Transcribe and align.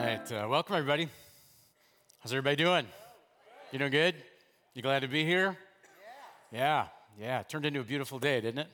right. 0.00 0.32
Uh, 0.32 0.46
welcome, 0.48 0.76
everybody. 0.76 1.08
How's 2.20 2.32
everybody 2.32 2.54
doing? 2.54 2.86
You 3.72 3.80
doing 3.80 3.90
good? 3.90 4.14
You 4.74 4.80
glad 4.80 5.00
to 5.00 5.08
be 5.08 5.24
here? 5.24 5.56
Yeah. 6.52 6.86
Yeah. 7.20 7.42
Turned 7.42 7.66
into 7.66 7.80
a 7.80 7.84
beautiful 7.84 8.20
day, 8.20 8.40
didn't 8.40 8.60
it? 8.60 8.68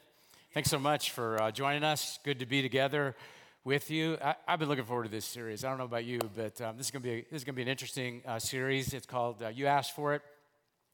Thanks 0.52 0.68
so 0.68 0.78
much 0.78 1.12
for 1.12 1.40
uh, 1.40 1.50
joining 1.50 1.82
us. 1.82 2.18
Good 2.24 2.40
to 2.40 2.46
be 2.46 2.60
together 2.60 3.16
with 3.64 3.90
you. 3.90 4.18
I, 4.22 4.34
have 4.46 4.60
been 4.60 4.68
looking 4.68 4.84
forward 4.84 5.04
to 5.04 5.08
this 5.08 5.24
series. 5.24 5.64
I 5.64 5.70
don't 5.70 5.78
know 5.78 5.84
about 5.84 6.04
you, 6.04 6.20
but 6.36 6.60
um, 6.60 6.76
this 6.76 6.86
is 6.86 6.90
going 6.90 7.02
to 7.02 7.08
be 7.08 7.20
this 7.30 7.40
is 7.40 7.44
going 7.44 7.54
to 7.54 7.56
be 7.56 7.62
an 7.62 7.68
interesting 7.68 8.20
uh, 8.26 8.38
series. 8.38 8.92
It's 8.92 9.06
called 9.06 9.42
uh, 9.42 9.48
"You 9.48 9.66
Asked 9.66 9.96
for 9.96 10.14
It," 10.14 10.20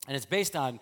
and 0.06 0.16
it's 0.16 0.26
based 0.26 0.54
on 0.54 0.78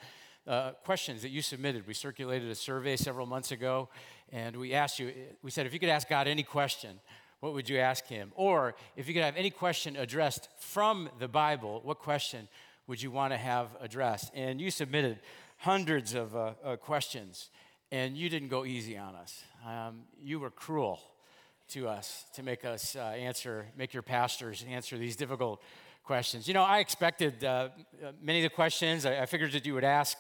uh, 0.47 0.73
questions 0.85 1.23
that 1.23 1.31
you 1.31 1.41
submitted. 1.41 1.87
We 1.87 1.95
circulated 1.95 2.51
a 2.51 2.55
survey 2.55 2.97
several 2.97 3.27
months 3.27 3.51
ago, 3.51 3.89
and 4.31 4.57
we 4.57 4.75
asked 4.75 4.99
you. 4.99 5.13
We 5.43 5.51
said 5.51 5.65
if 5.65 5.73
you 5.73 5.81
could 5.81 5.89
ask 5.89 6.07
God 6.07 6.29
any 6.29 6.43
question 6.43 7.01
what 7.41 7.53
would 7.53 7.69
you 7.69 7.79
ask 7.79 8.07
him? 8.07 8.33
Or 8.35 8.75
if 8.97 9.09
you 9.09 9.15
could 9.15 9.23
have 9.23 9.37
any 9.37 9.51
question 9.51 9.97
addressed 9.97 10.49
from 10.59 11.09
the 11.19 11.29
Bible, 11.29 11.81
what 11.85 11.99
question 11.99 12.49
would 12.87 13.01
you 13.03 13.11
want 13.11 13.33
to 13.33 13.37
have 13.37 13.69
addressed? 13.81 14.33
And 14.35 14.61
you 14.61 14.71
submitted 14.71 15.21
hundreds 15.59 16.15
of 16.15 16.35
uh, 16.35 16.53
uh, 16.65 16.77
questions, 16.77 17.51
and 17.93 18.17
you 18.17 18.29
didn't 18.29 18.49
go 18.49 18.65
easy 18.65 18.97
on 18.97 19.15
us. 19.15 19.45
Um, 19.67 20.03
you 20.21 20.41
were 20.41 20.51
cruel 20.51 21.01
to 21.71 21.89
us 21.89 22.25
to 22.35 22.43
make 22.43 22.65
us 22.65 22.97
uh, 22.97 23.01
answer, 23.01 23.67
make 23.77 23.93
your 23.93 24.03
pastors 24.03 24.65
answer 24.69 24.97
these 24.97 25.17
difficult 25.17 25.63
questions. 26.05 26.49
You 26.49 26.55
know, 26.55 26.63
I 26.63 26.79
expected 26.79 27.45
uh, 27.45 27.69
many 28.23 28.39
of 28.45 28.51
the 28.51 28.55
questions, 28.55 29.05
I, 29.05 29.21
I 29.21 29.27
figured 29.27 29.53
that 29.53 29.67
you 29.67 29.75
would 29.75 29.85
ask 29.85 30.17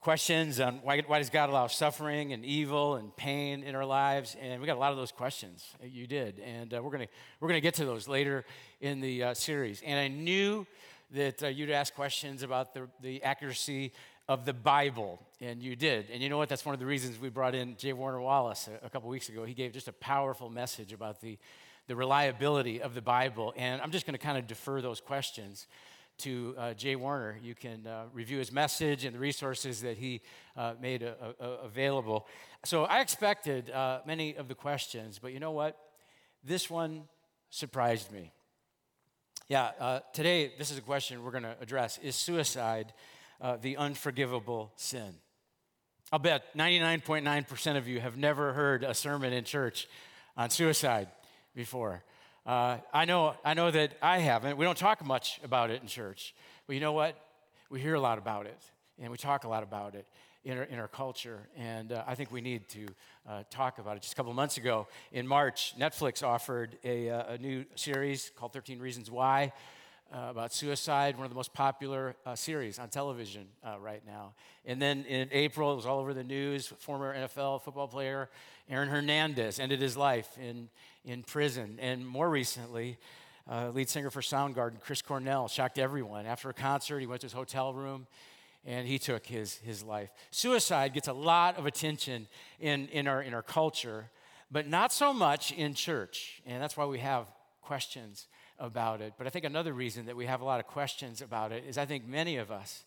questions 0.00 0.60
on 0.60 0.80
why, 0.82 1.00
why, 1.06 1.18
does 1.18 1.30
God 1.30 1.50
allow 1.50 1.66
suffering 1.66 2.32
and 2.32 2.44
evil 2.44 2.96
and 2.96 3.14
pain 3.16 3.62
in 3.62 3.74
our 3.74 3.84
lives? 3.84 4.36
And 4.40 4.60
we 4.60 4.66
got 4.66 4.76
a 4.76 4.80
lot 4.80 4.92
of 4.92 4.98
those 4.98 5.12
questions. 5.12 5.64
You 5.82 6.06
did, 6.06 6.40
and 6.40 6.72
uh, 6.72 6.82
we're 6.82 6.90
gonna 6.90 7.08
we're 7.38 7.48
gonna 7.48 7.60
get 7.60 7.74
to 7.74 7.84
those 7.84 8.08
later 8.08 8.44
in 8.80 9.00
the 9.00 9.24
uh, 9.24 9.34
series. 9.34 9.82
And 9.84 9.98
I 9.98 10.08
knew 10.08 10.66
that 11.12 11.42
uh, 11.42 11.48
you'd 11.48 11.70
ask 11.70 11.94
questions 11.94 12.42
about 12.42 12.72
the 12.74 12.88
the 13.02 13.22
accuracy 13.22 13.92
of 14.28 14.44
the 14.44 14.54
Bible, 14.54 15.20
and 15.40 15.62
you 15.62 15.76
did. 15.76 16.08
And 16.10 16.22
you 16.22 16.28
know 16.28 16.38
what? 16.38 16.48
That's 16.48 16.64
one 16.64 16.72
of 16.72 16.80
the 16.80 16.86
reasons 16.86 17.18
we 17.18 17.28
brought 17.28 17.54
in 17.54 17.76
J. 17.76 17.92
Warner 17.92 18.20
Wallace 18.20 18.68
a, 18.68 18.86
a 18.86 18.90
couple 18.90 19.08
weeks 19.08 19.28
ago. 19.28 19.44
He 19.44 19.54
gave 19.54 19.72
just 19.72 19.88
a 19.88 19.92
powerful 19.92 20.48
message 20.48 20.92
about 20.92 21.20
the 21.20 21.36
the 21.88 21.96
reliability 21.96 22.80
of 22.80 22.94
the 22.94 23.02
Bible. 23.02 23.52
And 23.56 23.82
I'm 23.82 23.90
just 23.90 24.06
going 24.06 24.14
to 24.14 24.24
kind 24.24 24.38
of 24.38 24.46
defer 24.46 24.80
those 24.80 25.00
questions 25.00 25.66
to 26.20 26.54
uh, 26.56 26.74
J. 26.74 26.96
Warner. 26.96 27.38
You 27.42 27.54
can 27.54 27.86
uh, 27.86 28.04
review 28.12 28.38
his 28.38 28.52
message 28.52 29.04
and 29.04 29.14
the 29.14 29.18
resources 29.18 29.82
that 29.82 29.98
he 29.98 30.20
uh, 30.56 30.74
made 30.80 31.02
a, 31.02 31.34
a, 31.40 31.44
available. 31.64 32.26
So 32.64 32.84
I 32.84 33.00
expected 33.00 33.70
uh, 33.70 34.00
many 34.06 34.36
of 34.36 34.48
the 34.48 34.54
questions, 34.54 35.18
but 35.18 35.32
you 35.32 35.40
know 35.40 35.52
what? 35.52 35.78
This 36.44 36.70
one 36.70 37.04
surprised 37.50 38.12
me. 38.12 38.32
Yeah, 39.48 39.70
uh, 39.80 40.00
today, 40.12 40.52
this 40.58 40.70
is 40.70 40.78
a 40.78 40.82
question 40.82 41.24
we're 41.24 41.32
going 41.32 41.42
to 41.42 41.56
address 41.60 41.98
Is 41.98 42.14
suicide 42.14 42.92
uh, 43.40 43.56
the 43.60 43.76
unforgivable 43.76 44.72
sin? 44.76 45.14
I'll 46.12 46.18
bet 46.18 46.56
99.9% 46.56 47.76
of 47.76 47.88
you 47.88 48.00
have 48.00 48.16
never 48.16 48.52
heard 48.52 48.84
a 48.84 48.94
sermon 48.94 49.32
in 49.32 49.44
church 49.44 49.88
on 50.36 50.50
suicide 50.50 51.08
before. 51.54 52.02
Uh, 52.50 52.78
I, 52.92 53.04
know, 53.04 53.34
I 53.44 53.54
know 53.54 53.70
that 53.70 53.92
I 54.02 54.18
haven't. 54.18 54.56
We 54.56 54.64
don't 54.64 54.76
talk 54.76 55.06
much 55.06 55.38
about 55.44 55.70
it 55.70 55.82
in 55.82 55.86
church. 55.86 56.34
But 56.66 56.74
you 56.74 56.80
know 56.80 56.90
what? 56.90 57.14
We 57.70 57.80
hear 57.80 57.94
a 57.94 58.00
lot 58.00 58.18
about 58.18 58.46
it, 58.46 58.58
and 58.98 59.12
we 59.12 59.18
talk 59.18 59.44
a 59.44 59.48
lot 59.48 59.62
about 59.62 59.94
it 59.94 60.04
in 60.42 60.58
our, 60.58 60.64
in 60.64 60.80
our 60.80 60.88
culture. 60.88 61.46
And 61.56 61.92
uh, 61.92 62.02
I 62.08 62.16
think 62.16 62.32
we 62.32 62.40
need 62.40 62.68
to 62.70 62.86
uh, 63.28 63.42
talk 63.50 63.78
about 63.78 63.96
it. 63.98 64.02
Just 64.02 64.14
a 64.14 64.16
couple 64.16 64.32
months 64.32 64.56
ago, 64.56 64.88
in 65.12 65.28
March, 65.28 65.74
Netflix 65.78 66.24
offered 66.24 66.76
a, 66.82 67.08
uh, 67.08 67.34
a 67.34 67.38
new 67.38 67.66
series 67.76 68.32
called 68.36 68.52
13 68.52 68.80
Reasons 68.80 69.12
Why. 69.12 69.52
Uh, 70.12 70.26
about 70.28 70.52
suicide, 70.52 71.16
one 71.16 71.24
of 71.24 71.30
the 71.30 71.36
most 71.36 71.52
popular 71.52 72.16
uh, 72.26 72.34
series 72.34 72.80
on 72.80 72.88
television 72.88 73.46
uh, 73.64 73.78
right 73.78 74.02
now. 74.04 74.32
And 74.66 74.82
then 74.82 75.04
in 75.04 75.28
April, 75.30 75.72
it 75.72 75.76
was 75.76 75.86
all 75.86 76.00
over 76.00 76.12
the 76.12 76.24
news. 76.24 76.66
Former 76.80 77.14
NFL 77.14 77.62
football 77.62 77.86
player 77.86 78.28
Aaron 78.68 78.88
Hernandez 78.88 79.60
ended 79.60 79.80
his 79.80 79.96
life 79.96 80.28
in, 80.36 80.68
in 81.04 81.22
prison. 81.22 81.78
And 81.80 82.04
more 82.04 82.28
recently, 82.28 82.98
uh, 83.48 83.70
lead 83.70 83.88
singer 83.88 84.10
for 84.10 84.20
Soundgarden, 84.20 84.80
Chris 84.80 85.00
Cornell, 85.00 85.46
shocked 85.46 85.78
everyone. 85.78 86.26
After 86.26 86.50
a 86.50 86.54
concert, 86.54 86.98
he 86.98 87.06
went 87.06 87.20
to 87.20 87.26
his 87.26 87.32
hotel 87.32 87.72
room 87.72 88.08
and 88.64 88.88
he 88.88 88.98
took 88.98 89.26
his, 89.26 89.58
his 89.58 89.82
life. 89.84 90.10
Suicide 90.32 90.92
gets 90.92 91.06
a 91.06 91.12
lot 91.12 91.56
of 91.56 91.66
attention 91.66 92.26
in, 92.58 92.88
in, 92.88 93.06
our, 93.06 93.22
in 93.22 93.32
our 93.32 93.42
culture, 93.42 94.10
but 94.50 94.66
not 94.66 94.92
so 94.92 95.12
much 95.12 95.52
in 95.52 95.72
church. 95.72 96.42
And 96.46 96.60
that's 96.60 96.76
why 96.76 96.84
we 96.84 96.98
have 96.98 97.26
questions 97.62 98.26
about 98.60 99.00
it. 99.00 99.14
But 99.18 99.26
I 99.26 99.30
think 99.30 99.44
another 99.44 99.72
reason 99.72 100.06
that 100.06 100.16
we 100.16 100.26
have 100.26 100.42
a 100.42 100.44
lot 100.44 100.60
of 100.60 100.66
questions 100.66 101.22
about 101.22 101.50
it 101.50 101.64
is 101.66 101.78
I 101.78 101.86
think 101.86 102.06
many 102.06 102.36
of 102.36 102.52
us 102.52 102.84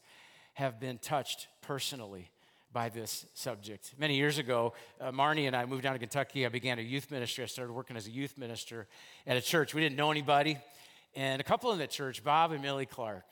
have 0.54 0.80
been 0.80 1.00
touched 1.00 1.48
personally 1.62 2.30
by 2.72 2.90
this 2.90 3.26
subject. 3.34 3.94
Many 3.98 4.16
years 4.16 4.38
ago, 4.38 4.74
uh, 5.02 5.12
Marnie 5.12 5.48
and 5.48 5.56
I 5.56 5.66
moved 5.66 5.84
down 5.84 5.94
to 5.94 6.00
Kentucky. 6.00 6.46
I 6.46 6.50
began 6.50 6.80
a 6.80 6.82
youth 6.82 7.12
ministry. 7.12 7.44
I 7.44 7.48
started 7.48 7.74
working 7.74 7.98
as 7.98 8.08
a 8.08 8.12
youth 8.12 8.38
minister 8.38 8.88
at 9.28 9.36
a 9.36 9.42
church. 9.42 9.74
We 9.74 9.82
didn't 9.82 9.96
know 9.96 10.12
anybody. 10.12 10.58
And 11.16 11.40
a 11.40 11.44
couple 11.44 11.72
in 11.72 11.78
the 11.78 11.88
church, 11.88 12.24
Bob 12.24 12.52
and 12.52 12.62
Millie 12.62 12.88
Clark, 12.88 13.26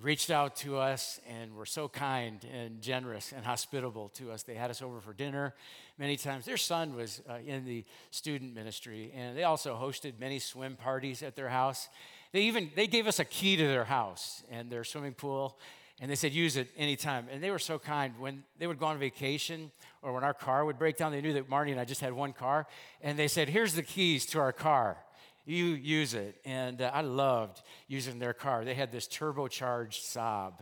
reached 0.00 0.30
out 0.30 0.56
to 0.56 0.78
us 0.78 1.20
and 1.28 1.54
were 1.54 1.66
so 1.66 1.88
kind 1.88 2.46
and 2.52 2.80
generous 2.80 3.32
and 3.32 3.44
hospitable 3.44 4.08
to 4.10 4.30
us. 4.32 4.42
They 4.42 4.54
had 4.54 4.70
us 4.70 4.80
over 4.80 5.00
for 5.00 5.12
dinner 5.12 5.54
many 5.98 6.16
times. 6.16 6.46
Their 6.46 6.56
son 6.56 6.96
was 6.96 7.20
uh, 7.28 7.34
in 7.46 7.64
the 7.66 7.84
student 8.10 8.54
ministry, 8.54 9.12
and 9.14 9.36
they 9.36 9.44
also 9.44 9.76
hosted 9.76 10.18
many 10.18 10.38
swim 10.38 10.76
parties 10.76 11.22
at 11.22 11.36
their 11.36 11.48
house. 11.48 11.88
They 12.32 12.42
even 12.42 12.70
they 12.74 12.86
gave 12.86 13.06
us 13.06 13.18
a 13.18 13.24
key 13.24 13.56
to 13.56 13.66
their 13.66 13.84
house 13.84 14.42
and 14.50 14.70
their 14.70 14.84
swimming 14.84 15.14
pool 15.14 15.58
and 16.02 16.10
they 16.10 16.16
said, 16.16 16.32
use 16.32 16.56
it 16.56 16.68
anytime. 16.76 17.28
And 17.30 17.40
they 17.40 17.52
were 17.52 17.60
so 17.60 17.78
kind. 17.78 18.14
When 18.18 18.42
they 18.58 18.66
would 18.66 18.80
go 18.80 18.86
on 18.86 18.98
vacation 18.98 19.70
or 20.02 20.12
when 20.12 20.24
our 20.24 20.34
car 20.34 20.64
would 20.64 20.76
break 20.76 20.96
down, 20.96 21.12
they 21.12 21.20
knew 21.20 21.34
that 21.34 21.48
Marty 21.48 21.70
and 21.70 21.80
I 21.80 21.84
just 21.84 22.00
had 22.00 22.12
one 22.12 22.32
car. 22.32 22.66
And 23.02 23.16
they 23.16 23.28
said, 23.28 23.48
here's 23.48 23.74
the 23.74 23.84
keys 23.84 24.26
to 24.26 24.40
our 24.40 24.52
car. 24.52 24.96
You 25.44 25.66
use 25.66 26.14
it. 26.14 26.36
And 26.44 26.80
uh, 26.80 26.90
I 26.92 27.00
loved 27.00 27.62
using 27.88 28.18
their 28.18 28.32
car. 28.32 28.64
They 28.64 28.74
had 28.74 28.92
this 28.92 29.08
turbocharged 29.08 30.00
Saab. 30.00 30.54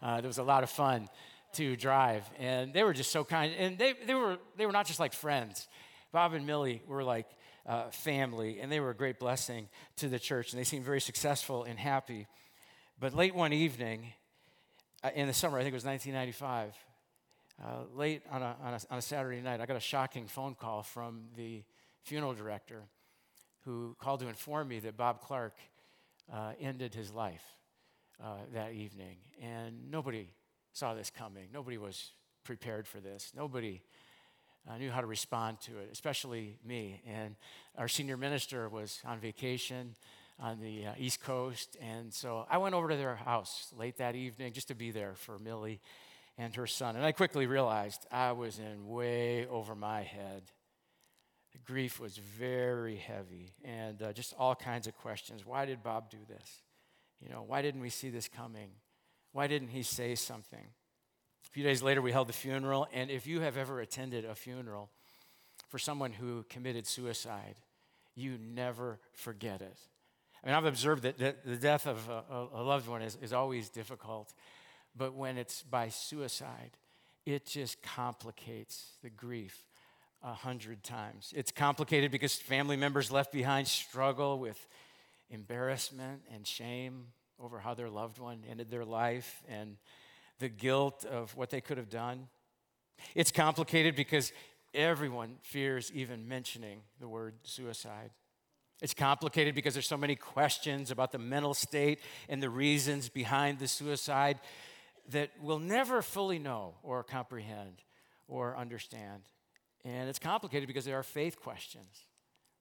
Uh, 0.00 0.20
it 0.22 0.26
was 0.26 0.38
a 0.38 0.42
lot 0.42 0.62
of 0.62 0.70
fun 0.70 1.08
to 1.54 1.76
drive. 1.76 2.24
And 2.38 2.72
they 2.72 2.84
were 2.84 2.92
just 2.92 3.10
so 3.10 3.24
kind. 3.24 3.52
And 3.58 3.78
they, 3.78 3.94
they, 4.06 4.14
were, 4.14 4.38
they 4.56 4.66
were 4.66 4.72
not 4.72 4.86
just 4.86 5.00
like 5.00 5.12
friends. 5.12 5.66
Bob 6.12 6.34
and 6.34 6.46
Millie 6.46 6.82
were 6.86 7.02
like 7.02 7.26
uh, 7.66 7.90
family, 7.90 8.60
and 8.60 8.72
they 8.72 8.80
were 8.80 8.90
a 8.90 8.96
great 8.96 9.18
blessing 9.18 9.68
to 9.96 10.08
the 10.08 10.18
church. 10.18 10.52
And 10.52 10.60
they 10.60 10.64
seemed 10.64 10.84
very 10.84 11.00
successful 11.00 11.64
and 11.64 11.78
happy. 11.78 12.26
But 13.00 13.14
late 13.14 13.34
one 13.34 13.52
evening, 13.52 14.12
uh, 15.02 15.10
in 15.14 15.26
the 15.26 15.34
summer, 15.34 15.58
I 15.58 15.62
think 15.62 15.72
it 15.72 15.76
was 15.76 15.84
1995, 15.84 16.74
uh, 17.62 17.96
late 17.96 18.22
on 18.30 18.42
a, 18.42 18.56
on, 18.62 18.74
a, 18.74 18.80
on 18.90 18.98
a 18.98 19.02
Saturday 19.02 19.40
night, 19.40 19.60
I 19.60 19.66
got 19.66 19.76
a 19.76 19.80
shocking 19.80 20.28
phone 20.28 20.54
call 20.54 20.82
from 20.82 21.24
the 21.36 21.62
funeral 22.02 22.32
director 22.32 22.84
who 23.68 23.94
called 23.98 24.20
to 24.20 24.28
inform 24.28 24.66
me 24.66 24.78
that 24.78 24.96
Bob 24.96 25.20
Clark 25.20 25.54
uh, 26.32 26.52
ended 26.58 26.94
his 26.94 27.12
life 27.12 27.44
uh, 28.24 28.36
that 28.54 28.72
evening. 28.72 29.18
And 29.42 29.90
nobody 29.90 30.28
saw 30.72 30.94
this 30.94 31.10
coming. 31.10 31.48
Nobody 31.52 31.76
was 31.76 32.12
prepared 32.44 32.88
for 32.88 32.98
this. 32.98 33.30
Nobody 33.36 33.82
uh, 34.66 34.78
knew 34.78 34.90
how 34.90 35.02
to 35.02 35.06
respond 35.06 35.60
to 35.60 35.72
it, 35.80 35.90
especially 35.92 36.56
me. 36.64 37.02
And 37.06 37.36
our 37.76 37.88
senior 37.88 38.16
minister 38.16 38.70
was 38.70 39.02
on 39.04 39.20
vacation 39.20 39.94
on 40.40 40.60
the 40.60 40.86
uh, 40.86 40.92
East 40.96 41.22
Coast. 41.22 41.76
And 41.78 42.14
so 42.14 42.46
I 42.50 42.56
went 42.56 42.74
over 42.74 42.88
to 42.88 42.96
their 42.96 43.16
house 43.16 43.70
late 43.76 43.98
that 43.98 44.14
evening 44.14 44.54
just 44.54 44.68
to 44.68 44.74
be 44.74 44.92
there 44.92 45.12
for 45.14 45.38
Millie 45.38 45.82
and 46.38 46.54
her 46.54 46.66
son. 46.66 46.96
And 46.96 47.04
I 47.04 47.12
quickly 47.12 47.46
realized 47.46 48.06
I 48.10 48.32
was 48.32 48.58
in 48.58 48.88
way 48.88 49.46
over 49.46 49.74
my 49.74 50.04
head. 50.04 50.44
Grief 51.68 52.00
was 52.00 52.16
very 52.16 52.96
heavy 52.96 53.52
and 53.62 54.02
uh, 54.02 54.10
just 54.14 54.34
all 54.38 54.54
kinds 54.54 54.86
of 54.86 54.96
questions. 54.96 55.44
Why 55.44 55.66
did 55.66 55.82
Bob 55.82 56.08
do 56.08 56.16
this? 56.26 56.62
You 57.20 57.28
know, 57.28 57.44
why 57.46 57.60
didn't 57.60 57.82
we 57.82 57.90
see 57.90 58.08
this 58.08 58.26
coming? 58.26 58.70
Why 59.32 59.48
didn't 59.48 59.68
he 59.68 59.82
say 59.82 60.14
something? 60.14 60.64
A 61.44 61.50
few 61.50 61.62
days 61.62 61.82
later, 61.82 62.00
we 62.00 62.10
held 62.10 62.30
the 62.30 62.32
funeral. 62.32 62.88
And 62.94 63.10
if 63.10 63.26
you 63.26 63.40
have 63.40 63.58
ever 63.58 63.80
attended 63.80 64.24
a 64.24 64.34
funeral 64.34 64.88
for 65.68 65.78
someone 65.78 66.12
who 66.12 66.46
committed 66.48 66.86
suicide, 66.86 67.56
you 68.14 68.38
never 68.38 68.98
forget 69.12 69.60
it. 69.60 69.78
I 70.42 70.46
mean, 70.46 70.56
I've 70.56 70.64
observed 70.64 71.02
that 71.02 71.18
the 71.18 71.56
death 71.56 71.86
of 71.86 72.08
a, 72.08 72.46
a 72.54 72.62
loved 72.62 72.88
one 72.88 73.02
is, 73.02 73.18
is 73.20 73.34
always 73.34 73.68
difficult, 73.68 74.32
but 74.96 75.12
when 75.12 75.36
it's 75.36 75.62
by 75.64 75.90
suicide, 75.90 76.78
it 77.26 77.44
just 77.44 77.82
complicates 77.82 78.92
the 79.02 79.10
grief 79.10 79.66
a 80.22 80.34
hundred 80.34 80.82
times. 80.82 81.32
It's 81.36 81.50
complicated 81.50 82.10
because 82.10 82.34
family 82.34 82.76
members 82.76 83.10
left 83.10 83.32
behind 83.32 83.68
struggle 83.68 84.38
with 84.38 84.66
embarrassment 85.30 86.22
and 86.32 86.46
shame 86.46 87.06
over 87.38 87.58
how 87.60 87.74
their 87.74 87.88
loved 87.88 88.18
one 88.18 88.42
ended 88.48 88.70
their 88.70 88.84
life 88.84 89.42
and 89.48 89.76
the 90.38 90.48
guilt 90.48 91.04
of 91.04 91.36
what 91.36 91.50
they 91.50 91.60
could 91.60 91.76
have 91.78 91.90
done. 91.90 92.28
It's 93.14 93.30
complicated 93.30 93.94
because 93.94 94.32
everyone 94.74 95.36
fears 95.42 95.92
even 95.94 96.28
mentioning 96.28 96.80
the 97.00 97.08
word 97.08 97.34
suicide. 97.44 98.10
It's 98.80 98.94
complicated 98.94 99.54
because 99.54 99.74
there's 99.74 99.88
so 99.88 99.96
many 99.96 100.14
questions 100.14 100.90
about 100.90 101.10
the 101.10 101.18
mental 101.18 101.54
state 101.54 102.00
and 102.28 102.42
the 102.42 102.50
reasons 102.50 103.08
behind 103.08 103.58
the 103.58 103.66
suicide 103.66 104.38
that 105.10 105.30
we'll 105.40 105.58
never 105.58 106.02
fully 106.02 106.38
know 106.38 106.74
or 106.82 107.02
comprehend 107.02 107.82
or 108.28 108.56
understand. 108.56 109.22
And 109.84 110.08
it's 110.08 110.18
complicated 110.18 110.66
because 110.66 110.84
there 110.84 110.98
are 110.98 111.02
faith 111.02 111.40
questions. 111.40 112.04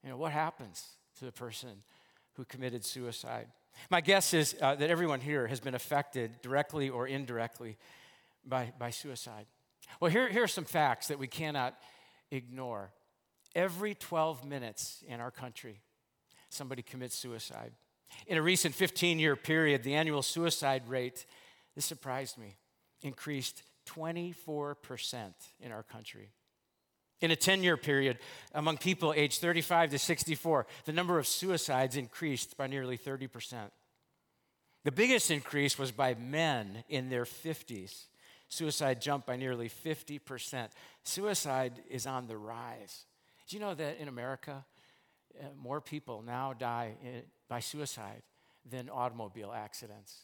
You 0.03 0.09
know, 0.09 0.17
what 0.17 0.31
happens 0.31 0.83
to 1.19 1.25
the 1.25 1.31
person 1.31 1.83
who 2.33 2.45
committed 2.45 2.85
suicide? 2.85 3.47
My 3.89 4.01
guess 4.01 4.33
is 4.33 4.55
uh, 4.61 4.75
that 4.75 4.89
everyone 4.89 5.21
here 5.21 5.47
has 5.47 5.59
been 5.59 5.75
affected 5.75 6.41
directly 6.41 6.89
or 6.89 7.07
indirectly 7.07 7.77
by, 8.45 8.71
by 8.77 8.89
suicide. 8.89 9.45
Well, 9.99 10.11
here, 10.11 10.29
here 10.29 10.43
are 10.43 10.47
some 10.47 10.65
facts 10.65 11.07
that 11.07 11.19
we 11.19 11.27
cannot 11.27 11.77
ignore. 12.31 12.91
Every 13.55 13.95
12 13.95 14.45
minutes 14.45 15.03
in 15.07 15.19
our 15.19 15.31
country, 15.31 15.81
somebody 16.49 16.81
commits 16.81 17.15
suicide. 17.15 17.71
In 18.27 18.37
a 18.37 18.41
recent 18.41 18.73
15 18.73 19.19
year 19.19 19.35
period, 19.35 19.83
the 19.83 19.95
annual 19.95 20.21
suicide 20.21 20.87
rate, 20.87 21.25
this 21.75 21.85
surprised 21.85 22.37
me, 22.37 22.55
increased 23.01 23.63
24% 23.87 25.33
in 25.59 25.71
our 25.71 25.83
country. 25.83 26.31
In 27.19 27.31
a 27.31 27.35
10 27.35 27.63
year 27.63 27.77
period, 27.77 28.19
among 28.53 28.77
people 28.77 29.13
aged 29.15 29.41
35 29.41 29.91
to 29.91 29.99
64, 29.99 30.67
the 30.85 30.93
number 30.93 31.17
of 31.17 31.27
suicides 31.27 31.97
increased 31.97 32.57
by 32.57 32.67
nearly 32.67 32.97
30%. 32.97 33.71
The 34.83 34.91
biggest 34.91 35.31
increase 35.31 35.77
was 35.77 35.91
by 35.91 36.13
men 36.13 36.83
in 36.87 37.09
their 37.09 37.25
50s. 37.25 38.05
Suicide 38.49 39.01
jumped 39.01 39.27
by 39.27 39.35
nearly 39.35 39.67
50%. 39.67 40.69
Suicide 41.03 41.81
is 41.89 42.07
on 42.07 42.27
the 42.27 42.37
rise. 42.37 43.05
Do 43.47 43.55
you 43.55 43.59
know 43.59 43.73
that 43.73 43.97
in 43.99 44.07
America, 44.07 44.63
uh, 45.39 45.45
more 45.61 45.81
people 45.81 46.21
now 46.21 46.53
die 46.53 46.93
by 47.49 47.59
suicide 47.59 48.21
than 48.69 48.89
automobile 48.89 49.51
accidents? 49.53 50.21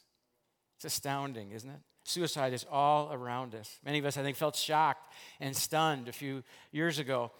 It's 0.75 0.86
astounding, 0.86 1.51
isn't 1.51 1.69
it? 1.69 1.81
Suicide 2.04 2.54
is 2.54 2.66
all 2.70 3.12
around 3.14 3.56
us. 3.56 3.80
Many 3.86 4.00
of 4.00 4.06
us, 4.06 4.18
I 4.18 4.24
think, 4.24 4.36
felt 4.36 4.56
shocked 4.56 5.14
and 5.40 5.56
stunned 5.56 6.08
a 6.08 6.12
few 6.12 6.44
years 6.72 7.00
ago 7.00 7.32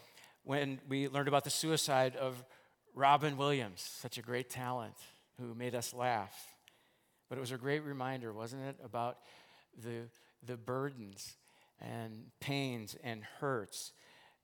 when 0.44 0.80
we 0.88 1.08
learned 1.08 1.28
about 1.28 1.44
the 1.44 1.50
suicide 1.50 2.16
of 2.16 2.44
Robin 2.96 3.38
Williams, 3.38 3.82
such 4.02 4.18
a 4.18 4.22
great 4.22 4.50
talent 4.50 4.96
who 5.40 5.54
made 5.56 5.76
us 5.76 5.94
laugh. 5.94 6.34
But 7.28 7.38
it 7.38 7.42
was 7.42 7.52
a 7.52 7.58
great 7.58 7.84
reminder, 7.84 8.32
wasn't 8.32 8.64
it, 8.64 8.78
about 8.84 9.18
the, 9.84 10.04
the 10.46 10.56
burdens 10.56 11.36
and 11.82 12.26
pains 12.40 12.96
and 13.04 13.24
hurts 13.40 13.92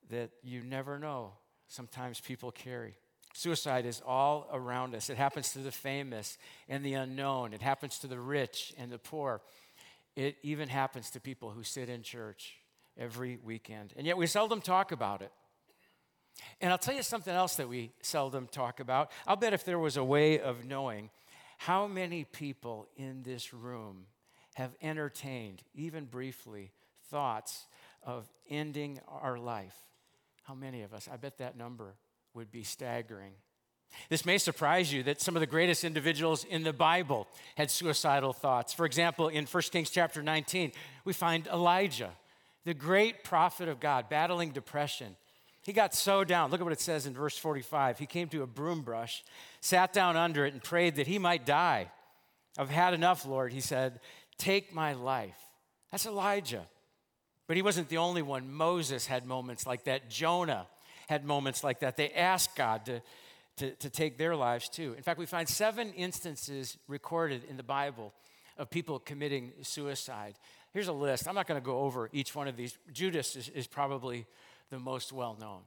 that 0.09 0.31
you 0.43 0.63
never 0.63 0.97
know 0.97 1.33
sometimes 1.67 2.19
people 2.19 2.51
carry. 2.51 2.95
Suicide 3.33 3.85
is 3.85 4.01
all 4.05 4.49
around 4.51 4.95
us. 4.95 5.09
It 5.09 5.17
happens 5.17 5.53
to 5.53 5.59
the 5.59 5.71
famous 5.71 6.37
and 6.67 6.83
the 6.83 6.95
unknown, 6.95 7.53
it 7.53 7.61
happens 7.61 7.99
to 7.99 8.07
the 8.07 8.19
rich 8.19 8.73
and 8.77 8.91
the 8.91 8.97
poor. 8.97 9.41
It 10.19 10.35
even 10.43 10.67
happens 10.67 11.09
to 11.11 11.21
people 11.21 11.51
who 11.51 11.63
sit 11.63 11.87
in 11.87 12.03
church 12.03 12.57
every 12.97 13.37
weekend. 13.41 13.93
And 13.95 14.05
yet 14.05 14.17
we 14.17 14.27
seldom 14.27 14.59
talk 14.59 14.91
about 14.91 15.21
it. 15.21 15.31
And 16.59 16.73
I'll 16.73 16.77
tell 16.77 16.93
you 16.93 17.03
something 17.03 17.33
else 17.33 17.55
that 17.55 17.69
we 17.69 17.93
seldom 18.01 18.47
talk 18.47 18.81
about. 18.81 19.11
I'll 19.25 19.37
bet 19.37 19.53
if 19.53 19.63
there 19.63 19.79
was 19.79 19.95
a 19.95 20.03
way 20.03 20.37
of 20.37 20.65
knowing 20.65 21.09
how 21.57 21.87
many 21.87 22.25
people 22.25 22.89
in 22.97 23.23
this 23.23 23.53
room 23.53 24.07
have 24.55 24.75
entertained, 24.81 25.63
even 25.73 26.03
briefly, 26.03 26.73
thoughts 27.09 27.67
of 28.03 28.29
ending 28.49 28.99
our 29.07 29.37
life, 29.37 29.77
how 30.43 30.53
many 30.53 30.81
of 30.81 30.93
us? 30.93 31.07
I 31.09 31.15
bet 31.15 31.37
that 31.37 31.55
number 31.55 31.95
would 32.33 32.51
be 32.51 32.63
staggering. 32.63 33.35
This 34.09 34.25
may 34.25 34.37
surprise 34.37 34.91
you 34.91 35.03
that 35.03 35.21
some 35.21 35.35
of 35.35 35.39
the 35.39 35.47
greatest 35.47 35.83
individuals 35.83 36.43
in 36.43 36.63
the 36.63 36.73
Bible 36.73 37.27
had 37.55 37.69
suicidal 37.69 38.33
thoughts. 38.33 38.73
For 38.73 38.85
example, 38.85 39.27
in 39.27 39.45
1 39.45 39.63
Kings 39.71 39.89
chapter 39.89 40.23
19, 40.23 40.71
we 41.05 41.13
find 41.13 41.47
Elijah, 41.47 42.11
the 42.65 42.73
great 42.73 43.23
prophet 43.23 43.67
of 43.67 43.79
God, 43.79 44.09
battling 44.09 44.51
depression. 44.51 45.15
He 45.63 45.73
got 45.73 45.93
so 45.93 46.23
down. 46.23 46.49
Look 46.49 46.61
at 46.61 46.63
what 46.63 46.73
it 46.73 46.81
says 46.81 47.05
in 47.05 47.13
verse 47.13 47.37
45. 47.37 47.99
He 47.99 48.05
came 48.05 48.29
to 48.29 48.41
a 48.41 48.47
broom 48.47 48.81
brush, 48.81 49.23
sat 49.61 49.93
down 49.93 50.17
under 50.17 50.45
it, 50.45 50.53
and 50.53 50.63
prayed 50.63 50.95
that 50.95 51.07
he 51.07 51.19
might 51.19 51.45
die. 51.45 51.91
I've 52.57 52.69
had 52.69 52.93
enough, 52.93 53.25
Lord, 53.25 53.53
he 53.53 53.61
said. 53.61 53.99
Take 54.37 54.73
my 54.73 54.93
life. 54.93 55.37
That's 55.91 56.05
Elijah. 56.05 56.65
But 57.47 57.55
he 57.55 57.61
wasn't 57.61 57.89
the 57.89 57.97
only 57.97 58.21
one. 58.21 58.51
Moses 58.51 59.05
had 59.05 59.25
moments 59.25 59.65
like 59.65 59.83
that. 59.85 60.09
Jonah 60.09 60.67
had 61.07 61.25
moments 61.25 61.63
like 61.63 61.79
that. 61.79 61.97
They 61.97 62.11
asked 62.11 62.55
God 62.55 62.85
to, 62.85 63.01
to, 63.59 63.71
to 63.75 63.89
take 63.89 64.17
their 64.17 64.35
lives 64.35 64.69
too. 64.69 64.93
In 64.97 65.03
fact, 65.03 65.19
we 65.19 65.25
find 65.25 65.47
seven 65.47 65.93
instances 65.93 66.77
recorded 66.87 67.43
in 67.49 67.57
the 67.57 67.63
Bible 67.63 68.13
of 68.57 68.69
people 68.69 68.99
committing 68.99 69.51
suicide. 69.61 70.35
Here's 70.73 70.87
a 70.87 70.93
list. 70.93 71.27
I'm 71.27 71.35
not 71.35 71.47
going 71.47 71.59
to 71.59 71.65
go 71.65 71.79
over 71.79 72.09
each 72.11 72.35
one 72.35 72.47
of 72.47 72.57
these. 72.57 72.77
Judas 72.91 73.35
is, 73.35 73.49
is 73.49 73.67
probably 73.67 74.25
the 74.69 74.79
most 74.79 75.13
well 75.13 75.37
known. 75.39 75.61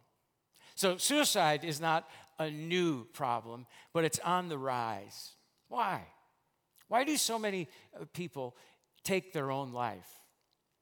So, 0.75 0.97
suicide 0.97 1.65
is 1.65 1.81
not 1.81 2.09
a 2.39 2.51
new 2.51 3.05
problem, 3.13 3.67
but 3.93 4.05
it's 4.05 4.19
on 4.21 4.49
the 4.49 4.59
rise. 4.59 5.33
Why? 5.69 6.03
Why 6.89 7.05
do 7.05 7.17
so 7.17 7.39
many 7.39 7.69
uh, 7.99 8.05
people 8.13 8.57
take 9.05 9.33
their 9.33 9.51
own 9.51 9.73
life? 9.73 10.09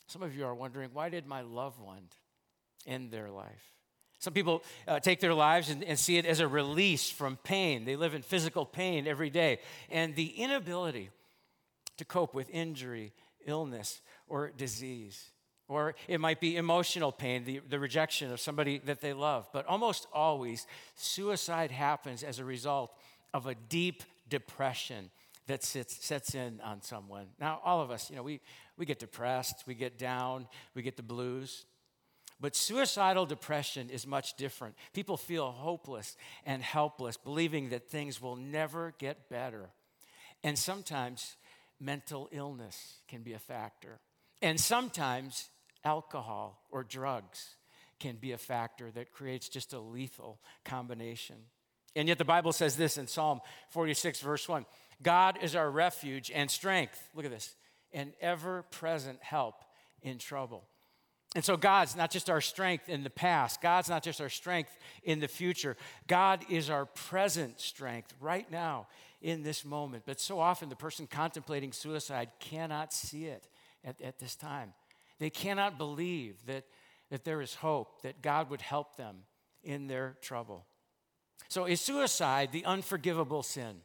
Some 0.07 0.23
of 0.23 0.37
you 0.37 0.45
are 0.45 0.55
wondering, 0.55 0.91
why 0.93 1.09
did 1.09 1.27
my 1.27 1.43
loved 1.43 1.81
one 1.81 2.09
end 2.87 3.11
their 3.11 3.31
life? 3.31 3.75
Some 4.21 4.35
people 4.35 4.63
uh, 4.87 5.01
take 5.01 5.19
their 5.19 5.33
lives 5.33 5.71
and, 5.71 5.83
and, 5.83 5.99
see 5.99 6.19
it 6.19 6.27
as 6.27 6.41
a 6.41 6.47
release 6.47 7.09
from 7.11 7.39
pain. 7.39 7.87
They 7.87 7.97
live 7.97 8.13
in 8.15 8.21
physical 8.21 8.67
pain 8.67 9.07
every 9.07 9.31
day. 9.31 9.61
And 9.91 10.15
the 10.15 10.29
inability 10.29 11.09
to 11.97 12.05
cope 12.05 12.35
with 12.35 12.51
injury, 12.51 13.15
illness, 13.47 14.03
or 14.29 14.53
disease. 14.55 15.31
Or 15.69 15.95
it 16.07 16.21
might 16.21 16.39
be 16.39 16.57
emotional 16.57 17.13
pain, 17.13 17.45
the, 17.45 17.61
the 17.67 17.79
rejection 17.79 18.31
of 18.31 18.41
somebody 18.41 18.79
that 18.85 19.01
they 19.01 19.15
love. 19.15 19.49
But 19.55 19.65
almost 19.67 20.07
always, 20.13 20.67
suicide 20.97 21.71
happens 21.71 22.23
as 22.23 22.39
a 22.39 22.45
result 22.45 22.95
of 23.33 23.47
a 23.47 23.55
deep 23.55 24.03
depression 24.29 25.11
that 25.47 25.65
sits, 25.65 26.05
sets 26.05 26.35
in 26.35 26.61
on 26.63 26.83
someone. 26.83 27.27
Now, 27.41 27.61
all 27.65 27.81
of 27.81 27.91
us, 27.91 28.11
you 28.11 28.17
know, 28.17 28.23
we, 28.23 28.41
we 28.77 28.85
get 28.85 28.99
depressed, 28.99 29.65
we 29.67 29.75
get 29.75 29.99
down, 29.99 30.47
we 30.75 30.83
get 30.83 30.97
the 30.97 31.03
blues. 31.03 31.65
But 32.41 32.57
suicidal 32.57 33.27
depression 33.27 33.91
is 33.91 34.07
much 34.07 34.35
different. 34.37 34.75
People 34.95 35.17
feel 35.17 35.51
hopeless 35.51 36.17
and 36.47 36.63
helpless, 36.63 37.17
believing 37.17 37.71
that 37.71 37.89
things 37.89 38.21
will 38.21 38.37
never 38.37 38.95
get 38.99 39.29
better. 39.29 39.69
And 40.43 40.59
sometimes 40.59 41.37
mental 41.79 42.29
illness 42.33 42.95
can 43.09 43.23
be 43.23 43.35
a 43.35 43.39
factor. 43.39 43.99
And 44.41 44.59
sometimes 44.59 45.51
alcohol 45.85 46.63
or 46.71 46.83
drugs 46.83 47.57
can 47.99 48.17
be 48.17 48.33
a 48.33 48.39
factor 48.39 48.91
that 48.93 49.13
creates 49.13 49.49
just 49.49 49.75
a 49.75 49.79
lethal 49.79 50.41
combination. 50.65 51.37
And 51.95 52.09
yet 52.09 52.19
the 52.19 52.25
Bible 52.25 52.53
says 52.53 52.77
this 52.77 52.97
in 52.97 53.07
Psalm 53.07 53.41
46, 53.71 54.21
verse 54.21 54.49
1 54.49 54.65
God 55.03 55.39
is 55.43 55.55
our 55.55 55.71
refuge 55.71 56.31
and 56.35 56.51
strength. 56.51 57.09
Look 57.15 57.25
at 57.25 57.31
this, 57.31 57.55
an 57.93 58.13
ever 58.21 58.63
present 58.71 59.19
help 59.23 59.57
in 60.03 60.19
trouble. 60.19 60.65
And 61.37 61.45
so, 61.45 61.57
God's 61.57 61.95
not 61.95 62.11
just 62.11 62.29
our 62.29 62.41
strength 62.41 62.89
in 62.89 63.05
the 63.05 63.11
past, 63.11 63.61
God's 63.61 63.89
not 63.89 64.03
just 64.03 64.21
our 64.21 64.29
strength 64.29 64.77
in 65.05 65.21
the 65.21 65.29
future. 65.29 65.77
God 66.09 66.45
is 66.51 66.71
our 66.71 66.87
present 66.87 67.61
strength 67.61 68.13
right 68.21 68.51
now 68.51 68.89
in 69.23 69.43
this 69.45 69.65
moment. 69.65 70.05
But 70.07 70.19
so 70.19 70.41
often, 70.41 70.69
the 70.69 70.77
person 70.77 71.07
contemplating 71.07 71.73
suicide 71.73 72.31
cannot 72.41 72.93
see 72.93 73.27
it 73.27 73.47
at, 73.85 74.01
at 74.01 74.19
this 74.19 74.35
time. 74.35 74.73
They 75.21 75.31
cannot 75.31 75.79
believe 75.79 76.45
that, 76.47 76.65
that 77.11 77.25
there 77.25 77.41
is 77.41 77.55
hope, 77.55 78.03
that 78.03 78.23
God 78.23 78.51
would 78.51 78.63
help 78.63 78.97
them 78.97 79.19
in 79.63 79.87
their 79.87 80.17
trouble. 80.21 80.67
So, 81.49 81.65
is 81.65 81.81
suicide 81.81 82.51
the 82.51 82.65
unforgivable 82.65 83.45
sin? 83.45 83.83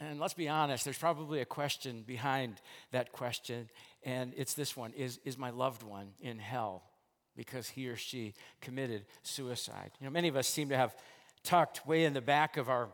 And 0.00 0.20
let's 0.20 0.34
be 0.34 0.48
honest, 0.48 0.84
there's 0.84 0.98
probably 0.98 1.40
a 1.40 1.46
question 1.46 2.04
behind 2.06 2.60
that 2.92 3.12
question, 3.12 3.70
and 4.02 4.34
it's 4.36 4.52
this 4.52 4.76
one 4.76 4.92
is, 4.92 5.18
is 5.24 5.38
my 5.38 5.50
loved 5.50 5.82
one 5.82 6.08
in 6.20 6.38
hell 6.38 6.82
because 7.34 7.68
he 7.68 7.88
or 7.88 7.96
she 7.96 8.34
committed 8.60 9.06
suicide? 9.22 9.92
You 9.98 10.06
know, 10.06 10.10
many 10.10 10.28
of 10.28 10.36
us 10.36 10.48
seem 10.48 10.68
to 10.68 10.76
have 10.76 10.94
tucked 11.42 11.86
way 11.86 12.04
in 12.04 12.12
the 12.12 12.20
back 12.20 12.58
of 12.58 12.68
our, 12.68 12.88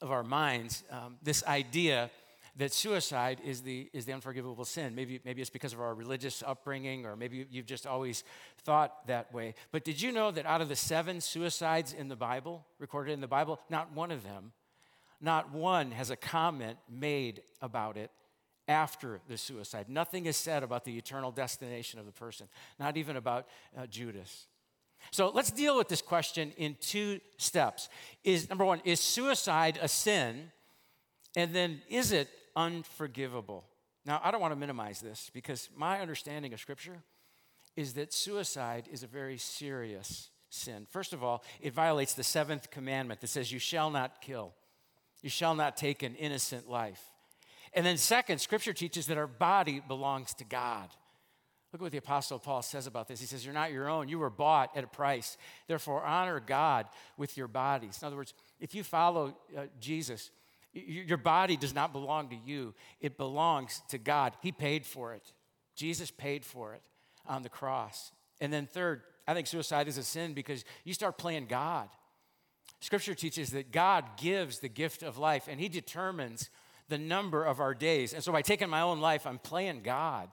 of 0.00 0.10
our 0.10 0.22
minds 0.22 0.84
um, 0.90 1.16
this 1.22 1.44
idea 1.44 2.10
that 2.56 2.72
suicide 2.72 3.38
is 3.44 3.60
the, 3.60 3.90
is 3.92 4.06
the 4.06 4.14
unforgivable 4.14 4.64
sin. 4.64 4.94
Maybe, 4.94 5.20
maybe 5.22 5.42
it's 5.42 5.50
because 5.50 5.74
of 5.74 5.80
our 5.80 5.94
religious 5.94 6.42
upbringing, 6.46 7.04
or 7.04 7.14
maybe 7.14 7.46
you've 7.50 7.66
just 7.66 7.86
always 7.86 8.24
thought 8.62 9.06
that 9.08 9.34
way. 9.34 9.54
But 9.70 9.84
did 9.84 10.00
you 10.00 10.12
know 10.12 10.30
that 10.30 10.46
out 10.46 10.62
of 10.62 10.70
the 10.70 10.76
seven 10.76 11.20
suicides 11.20 11.92
in 11.92 12.08
the 12.08 12.16
Bible, 12.16 12.64
recorded 12.78 13.12
in 13.12 13.20
the 13.20 13.28
Bible, 13.28 13.60
not 13.68 13.92
one 13.92 14.10
of 14.10 14.22
them 14.22 14.52
not 15.20 15.52
one 15.52 15.90
has 15.92 16.10
a 16.10 16.16
comment 16.16 16.78
made 16.88 17.42
about 17.60 17.96
it 17.96 18.10
after 18.68 19.20
the 19.28 19.38
suicide. 19.38 19.88
Nothing 19.88 20.26
is 20.26 20.36
said 20.36 20.62
about 20.62 20.84
the 20.84 20.96
eternal 20.98 21.30
destination 21.30 22.00
of 22.00 22.06
the 22.06 22.12
person, 22.12 22.48
not 22.78 22.96
even 22.96 23.16
about 23.16 23.46
uh, 23.76 23.86
Judas. 23.86 24.46
So 25.10 25.30
let's 25.30 25.50
deal 25.50 25.76
with 25.76 25.88
this 25.88 26.02
question 26.02 26.52
in 26.56 26.76
two 26.80 27.20
steps. 27.38 27.88
Is 28.24 28.48
number 28.48 28.64
one, 28.64 28.80
is 28.84 29.00
suicide 29.00 29.78
a 29.80 29.88
sin? 29.88 30.50
And 31.36 31.54
then 31.54 31.82
is 31.88 32.12
it 32.12 32.28
unforgivable? 32.56 33.64
Now, 34.04 34.20
I 34.22 34.30
don't 34.30 34.40
want 34.40 34.52
to 34.52 34.58
minimize 34.58 35.00
this 35.00 35.30
because 35.32 35.68
my 35.76 36.00
understanding 36.00 36.52
of 36.52 36.60
Scripture 36.60 37.02
is 37.76 37.92
that 37.94 38.12
suicide 38.12 38.88
is 38.90 39.02
a 39.02 39.06
very 39.06 39.36
serious 39.36 40.30
sin. 40.48 40.86
First 40.90 41.12
of 41.12 41.22
all, 41.22 41.44
it 41.60 41.74
violates 41.74 42.14
the 42.14 42.24
seventh 42.24 42.70
commandment 42.70 43.20
that 43.20 43.26
says, 43.28 43.52
You 43.52 43.58
shall 43.58 43.90
not 43.90 44.22
kill, 44.22 44.54
you 45.26 45.30
shall 45.30 45.56
not 45.56 45.76
take 45.76 46.04
an 46.04 46.14
innocent 46.14 46.70
life. 46.70 47.02
And 47.72 47.84
then, 47.84 47.96
second, 47.96 48.40
Scripture 48.40 48.72
teaches 48.72 49.08
that 49.08 49.18
our 49.18 49.26
body 49.26 49.82
belongs 49.88 50.32
to 50.34 50.44
God. 50.44 50.88
Look 51.72 51.80
at 51.80 51.82
what 51.82 51.90
the 51.90 51.98
Apostle 51.98 52.38
Paul 52.38 52.62
says 52.62 52.86
about 52.86 53.08
this. 53.08 53.18
He 53.18 53.26
says, 53.26 53.44
You're 53.44 53.52
not 53.52 53.72
your 53.72 53.88
own. 53.88 54.08
You 54.08 54.20
were 54.20 54.30
bought 54.30 54.76
at 54.76 54.84
a 54.84 54.86
price. 54.86 55.36
Therefore, 55.66 56.04
honor 56.04 56.38
God 56.38 56.86
with 57.16 57.36
your 57.36 57.48
bodies. 57.48 57.98
In 58.00 58.06
other 58.06 58.14
words, 58.14 58.34
if 58.60 58.72
you 58.72 58.84
follow 58.84 59.36
uh, 59.58 59.62
Jesus, 59.80 60.30
your 60.72 61.18
body 61.18 61.56
does 61.56 61.74
not 61.74 61.92
belong 61.92 62.28
to 62.28 62.36
you, 62.36 62.72
it 63.00 63.18
belongs 63.18 63.82
to 63.88 63.98
God. 63.98 64.32
He 64.42 64.52
paid 64.52 64.86
for 64.86 65.12
it. 65.12 65.32
Jesus 65.74 66.12
paid 66.12 66.44
for 66.44 66.72
it 66.72 66.82
on 67.26 67.42
the 67.42 67.48
cross. 67.48 68.12
And 68.40 68.52
then, 68.52 68.68
third, 68.68 69.02
I 69.26 69.34
think 69.34 69.48
suicide 69.48 69.88
is 69.88 69.98
a 69.98 70.04
sin 70.04 70.34
because 70.34 70.64
you 70.84 70.94
start 70.94 71.18
playing 71.18 71.46
God. 71.46 71.88
Scripture 72.80 73.14
teaches 73.14 73.50
that 73.50 73.72
God 73.72 74.04
gives 74.16 74.58
the 74.58 74.68
gift 74.68 75.02
of 75.02 75.18
life 75.18 75.48
and 75.48 75.60
He 75.60 75.68
determines 75.68 76.50
the 76.88 76.98
number 76.98 77.44
of 77.44 77.60
our 77.60 77.74
days. 77.74 78.12
And 78.12 78.22
so 78.22 78.32
by 78.32 78.42
taking 78.42 78.68
my 78.68 78.82
own 78.82 79.00
life, 79.00 79.26
I'm 79.26 79.38
playing 79.38 79.82
God. 79.82 80.28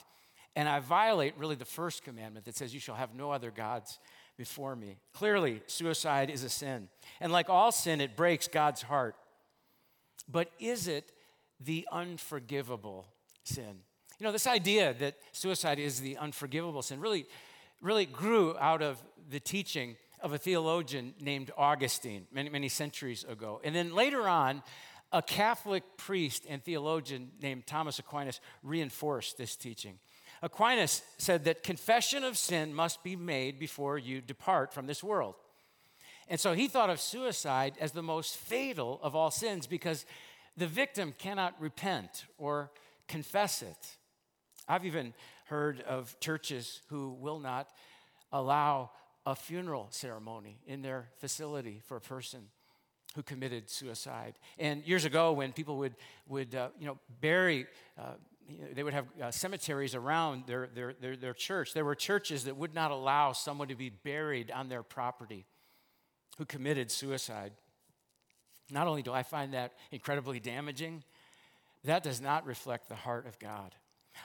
And 0.56 0.68
I 0.68 0.78
violate 0.78 1.34
really 1.36 1.56
the 1.56 1.64
first 1.64 2.04
commandment 2.04 2.44
that 2.44 2.56
says, 2.56 2.72
You 2.72 2.80
shall 2.80 2.94
have 2.94 3.14
no 3.14 3.32
other 3.32 3.50
gods 3.50 3.98
before 4.36 4.76
me. 4.76 4.98
Clearly, 5.12 5.62
suicide 5.66 6.30
is 6.30 6.44
a 6.44 6.48
sin. 6.48 6.88
And 7.20 7.32
like 7.32 7.48
all 7.48 7.72
sin, 7.72 8.00
it 8.00 8.16
breaks 8.16 8.46
God's 8.46 8.82
heart. 8.82 9.16
But 10.30 10.50
is 10.58 10.88
it 10.88 11.12
the 11.60 11.86
unforgivable 11.90 13.06
sin? 13.44 13.80
You 14.18 14.24
know, 14.24 14.32
this 14.32 14.46
idea 14.46 14.94
that 14.94 15.16
suicide 15.32 15.78
is 15.78 16.00
the 16.00 16.16
unforgivable 16.18 16.82
sin 16.82 17.00
really, 17.00 17.26
really 17.82 18.06
grew 18.06 18.56
out 18.58 18.80
of 18.80 19.02
the 19.28 19.40
teaching 19.40 19.96
of 20.24 20.32
a 20.32 20.38
theologian 20.38 21.14
named 21.20 21.52
Augustine 21.56 22.26
many, 22.32 22.48
many 22.48 22.68
centuries 22.68 23.24
ago. 23.24 23.60
And 23.62 23.76
then 23.76 23.94
later 23.94 24.26
on, 24.26 24.62
a 25.12 25.20
Catholic 25.20 25.84
priest 25.98 26.46
and 26.48 26.64
theologian 26.64 27.30
named 27.42 27.66
Thomas 27.66 27.98
Aquinas 27.98 28.40
reinforced 28.62 29.36
this 29.36 29.54
teaching. 29.54 29.98
Aquinas 30.42 31.02
said 31.18 31.44
that 31.44 31.62
confession 31.62 32.24
of 32.24 32.38
sin 32.38 32.74
must 32.74 33.04
be 33.04 33.16
made 33.16 33.58
before 33.58 33.98
you 33.98 34.22
depart 34.22 34.72
from 34.72 34.86
this 34.86 35.04
world. 35.04 35.34
And 36.26 36.40
so 36.40 36.54
he 36.54 36.68
thought 36.68 36.88
of 36.88 37.00
suicide 37.00 37.74
as 37.78 37.92
the 37.92 38.02
most 38.02 38.36
fatal 38.36 38.98
of 39.02 39.14
all 39.14 39.30
sins 39.30 39.66
because 39.66 40.06
the 40.56 40.66
victim 40.66 41.14
cannot 41.18 41.54
repent 41.60 42.24
or 42.38 42.70
confess 43.08 43.60
it. 43.60 43.96
I've 44.66 44.86
even 44.86 45.12
heard 45.46 45.82
of 45.82 46.18
churches 46.18 46.80
who 46.88 47.10
will 47.20 47.38
not 47.38 47.68
allow 48.32 48.90
a 49.26 49.34
funeral 49.34 49.88
ceremony 49.90 50.58
in 50.66 50.82
their 50.82 51.08
facility 51.18 51.80
for 51.86 51.96
a 51.96 52.00
person 52.00 52.48
who 53.14 53.22
committed 53.22 53.70
suicide. 53.70 54.34
And 54.58 54.84
years 54.84 55.04
ago, 55.04 55.32
when 55.32 55.52
people 55.52 55.78
would, 55.78 55.94
would 56.28 56.54
uh, 56.54 56.68
you 56.78 56.86
know, 56.86 56.98
bury, 57.20 57.66
uh, 57.98 58.14
they 58.72 58.82
would 58.82 58.92
have 58.92 59.06
uh, 59.22 59.30
cemeteries 59.30 59.94
around 59.94 60.46
their, 60.46 60.68
their, 60.74 60.94
their, 61.00 61.16
their 61.16 61.34
church. 61.34 61.72
There 61.72 61.84
were 61.84 61.94
churches 61.94 62.44
that 62.44 62.56
would 62.56 62.74
not 62.74 62.90
allow 62.90 63.32
someone 63.32 63.68
to 63.68 63.76
be 63.76 63.88
buried 63.88 64.50
on 64.50 64.68
their 64.68 64.82
property 64.82 65.46
who 66.38 66.44
committed 66.44 66.90
suicide. 66.90 67.52
Not 68.70 68.88
only 68.88 69.02
do 69.02 69.12
I 69.12 69.22
find 69.22 69.54
that 69.54 69.74
incredibly 69.92 70.40
damaging, 70.40 71.04
that 71.84 72.02
does 72.02 72.20
not 72.20 72.46
reflect 72.46 72.88
the 72.88 72.94
heart 72.96 73.26
of 73.26 73.38
God. 73.38 73.74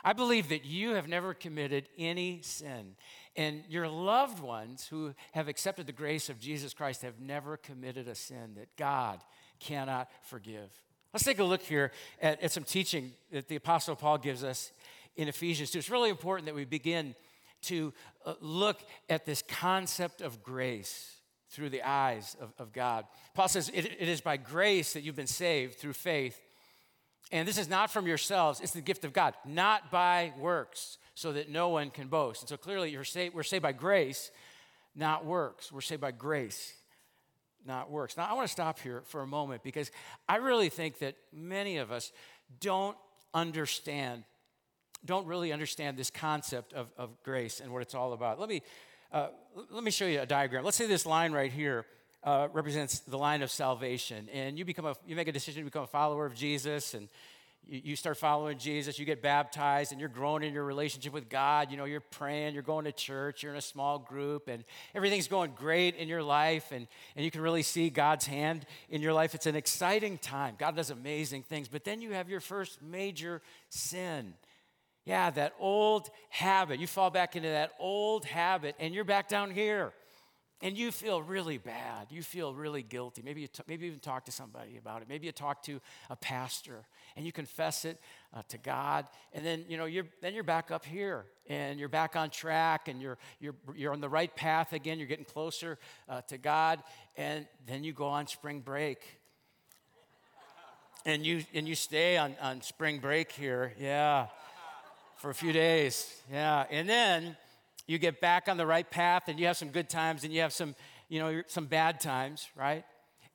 I 0.04 0.14
believe 0.14 0.50
that 0.50 0.66
you 0.66 0.92
have 0.96 1.08
never 1.08 1.34
committed 1.34 1.90
any 1.98 2.42
sin, 2.42 2.96
and 3.36 3.64
your 3.70 3.88
loved 3.88 4.40
ones 4.40 4.88
who 4.88 5.14
have 5.34 5.48
accepted 5.48 5.88
the 5.88 5.94
grace 5.94 6.30
of 6.30 6.40
Jesus 6.40 6.74
Christ 6.74 7.02
have 7.02 7.20
never 7.20 7.58
committed 7.58 8.08
a 8.08 8.16
sin 8.16 8.56
that 8.56 8.76
God 8.78 9.22
cannot 9.60 10.10
forgive. 10.24 10.70
Let's 11.14 11.26
take 11.26 11.40
a 11.40 11.44
look 11.44 11.62
here 11.62 11.92
at, 12.22 12.42
at 12.42 12.52
some 12.52 12.64
teaching 12.64 13.14
that 13.32 13.48
the 13.48 13.56
Apostle 13.56 13.96
Paul 13.96 14.18
gives 14.20 14.44
us 14.44 14.72
in 15.16 15.28
Ephesians 15.28 15.72
2. 15.72 15.80
It's 15.80 15.90
really 15.90 16.10
important 16.10 16.46
that 16.46 16.56
we 16.56 16.66
begin 16.66 17.16
to 17.64 17.94
uh, 18.26 18.36
look 18.40 18.80
at 19.10 19.26
this 19.26 19.42
concept 19.42 20.22
of 20.22 20.44
grace 20.44 21.16
through 21.50 21.70
the 21.70 21.82
eyes 21.82 22.38
of, 22.40 22.54
of 22.60 22.72
God. 22.72 23.06
Paul 23.34 23.48
says, 23.48 23.70
it, 23.74 23.86
it 23.86 24.08
is 24.08 24.22
by 24.22 24.38
grace 24.38 24.94
that 24.94 25.02
you've 25.02 25.16
been 25.16 25.28
saved 25.28 25.76
through 25.76 25.94
faith. 25.94 26.40
And 27.32 27.48
this 27.48 27.58
is 27.58 27.70
not 27.70 27.92
from 27.92 28.08
yourselves, 28.08 28.60
it's 28.60 28.72
the 28.72 28.82
gift 28.82 29.06
of 29.06 29.14
God, 29.14 29.36
not 29.46 29.92
by 29.92 30.34
works, 30.40 30.98
so 31.14 31.32
that 31.34 31.50
no 31.50 31.70
one 31.70 31.92
can 31.92 32.08
boast. 32.08 32.42
And 32.42 32.50
so 32.50 32.58
clearly, 32.58 32.90
you're 32.90 33.04
saved, 33.04 33.36
we're 33.36 33.44
saved 33.44 33.62
by 33.62 33.72
grace, 33.72 34.32
not 34.96 35.26
works. 35.26 35.72
We're 35.72 35.82
saved 35.82 36.02
by 36.02 36.12
grace, 36.12 36.74
not 37.66 37.92
works. 37.92 38.18
Now, 38.18 38.26
I 38.26 38.34
want 38.34 38.48
to 38.48 38.52
stop 38.52 38.80
here 38.80 39.04
for 39.06 39.22
a 39.22 39.28
moment 39.28 39.64
because 39.64 39.92
I 40.28 40.38
really 40.38 40.70
think 40.70 41.00
that 41.00 41.16
many 41.32 41.78
of 41.78 41.92
us 41.92 42.12
don't 42.60 42.98
understand, 43.34 44.24
don't 45.06 45.28
really 45.28 45.54
understand 45.54 45.98
this 45.98 46.10
concept 46.10 46.74
of, 46.74 46.88
of 46.98 47.22
grace 47.22 47.60
and 47.60 47.72
what 47.72 47.84
it's 47.84 47.94
all 47.94 48.14
about. 48.14 48.40
Let 48.40 48.50
me 48.50 48.64
uh, 49.12 49.30
let 49.72 49.84
me 49.84 49.90
show 49.90 50.06
you 50.06 50.22
a 50.22 50.26
diagram. 50.26 50.64
Let's 50.64 50.78
say 50.78 50.86
this 50.86 51.06
line 51.06 51.32
right 51.32 51.52
here 51.52 51.86
uh, 52.24 52.48
represents 52.52 53.00
the 53.00 53.18
line 53.18 53.42
of 53.42 53.52
salvation, 53.52 54.30
and 54.34 54.58
you 54.58 54.66
become 54.66 54.86
a, 54.86 54.96
you 55.06 55.16
make 55.16 55.28
a 55.28 55.32
decision 55.32 55.62
to 55.62 55.66
become 55.66 55.84
a 55.84 55.88
follower 55.88 56.26
of 56.26 56.36
Jesus, 56.36 56.94
and 56.94 57.08
you, 57.66 57.82
you 57.84 57.96
start 57.96 58.18
following 58.18 58.58
Jesus. 58.58 59.00
You 59.00 59.06
get 59.06 59.22
baptized, 59.22 59.92
and 59.92 60.00
you're 60.00 60.10
growing 60.10 60.44
in 60.44 60.54
your 60.54 60.66
relationship 60.66 61.14
with 61.14 61.30
God. 61.30 61.72
You 61.72 61.78
know, 61.78 61.86
you're 61.86 62.02
praying, 62.02 62.54
you're 62.54 62.64
going 62.64 62.86
to 62.86 62.92
church, 62.92 63.42
you're 63.44 63.54
in 63.54 63.58
a 63.58 63.62
small 63.62 64.00
group, 64.00 64.48
and 64.48 64.64
everything's 64.94 65.28
going 65.28 65.54
great 65.56 65.96
in 65.96 66.08
your 66.08 66.24
life, 66.24 66.72
and 66.72 66.88
and 67.16 67.24
you 67.24 67.32
can 67.32 67.42
really 67.42 67.64
see 67.64 67.90
God's 67.90 68.26
hand 68.26 68.66
in 68.90 69.02
your 69.02 69.14
life. 69.14 69.34
It's 69.34 69.46
an 69.46 69.56
exciting 69.56 70.18
time. 70.18 70.56
God 70.58 70.76
does 70.76 70.90
amazing 70.90 71.44
things, 71.44 71.68
but 71.68 71.86
then 71.86 72.02
you 72.02 72.12
have 72.12 72.30
your 72.30 72.42
first 72.42 72.82
major 72.82 73.42
sin 73.70 74.34
yeah, 75.10 75.32
that 75.32 75.54
old 75.60 76.12
habit. 76.30 76.80
You 76.80 76.86
fall 76.86 77.10
back 77.10 77.36
into 77.36 77.50
that 77.50 77.72
old 77.80 78.26
habit 78.26 78.76
and 78.78 78.94
you're 78.94 79.04
back 79.04 79.28
down 79.28 79.50
here. 79.50 79.92
And 80.62 80.78
you 80.78 80.92
feel 80.92 81.22
really 81.22 81.58
bad. 81.58 82.08
You 82.10 82.22
feel 82.22 82.54
really 82.54 82.84
guilty. 82.84 83.22
Maybe 83.22 83.42
you 83.42 83.48
t- 83.48 83.64
maybe 83.68 83.88
even 83.88 84.00
talk 84.00 84.26
to 84.26 84.32
somebody 84.32 84.78
about 84.78 85.02
it. 85.02 85.08
Maybe 85.08 85.26
you 85.26 85.32
talk 85.32 85.64
to 85.64 85.80
a 86.10 86.16
pastor 86.16 86.84
and 87.16 87.26
you 87.26 87.32
confess 87.32 87.86
it 87.86 87.98
uh, 88.34 88.42
to 88.50 88.58
God. 88.58 89.06
And 89.34 89.46
then 89.46 89.64
you 89.70 89.78
know 89.78 89.86
you're 89.86 90.08
then 90.22 90.34
you're 90.34 90.44
back 90.44 90.70
up 90.70 90.84
here 90.84 91.26
and 91.48 91.80
you're 91.80 91.88
back 91.88 92.16
on 92.18 92.30
track 92.30 92.90
and 92.90 93.02
you're 93.02 93.18
you're 93.40 93.56
you're 93.74 93.94
on 93.94 94.02
the 94.02 94.10
right 94.10 94.36
path 94.36 94.74
again. 94.74 95.00
You're 95.00 95.08
getting 95.08 95.26
closer 95.26 95.80
uh, 96.10 96.22
to 96.28 96.38
God. 96.38 96.84
And 97.16 97.48
then 97.66 97.84
you 97.84 97.94
go 97.94 98.08
on 98.08 98.28
spring 98.28 98.60
break. 98.60 99.00
And 101.06 101.26
you 101.26 101.46
and 101.54 101.68
you 101.68 101.76
stay 101.76 102.18
on, 102.18 102.36
on 102.42 102.62
spring 102.62 103.00
break 103.00 103.32
here. 103.32 103.74
Yeah 103.80 104.28
for 105.20 105.30
a 105.30 105.36
few 105.36 105.52
days. 105.52 106.22
Yeah. 106.32 106.66
And 106.72 106.88
then 106.88 107.36
you 107.90 107.98
get 107.98 108.22
back 108.22 108.48
on 108.48 108.58
the 108.58 108.68
right 108.68 108.88
path 108.88 109.24
and 109.30 109.40
you 109.40 109.48
have 109.48 109.58
some 109.58 109.70
good 109.70 109.90
times 109.90 110.24
and 110.24 110.32
you 110.32 110.42
have 110.42 110.54
some, 110.54 110.76
you 111.08 111.18
know, 111.18 111.42
some 111.48 111.66
bad 111.66 112.00
times, 112.00 112.48
right? 112.56 112.86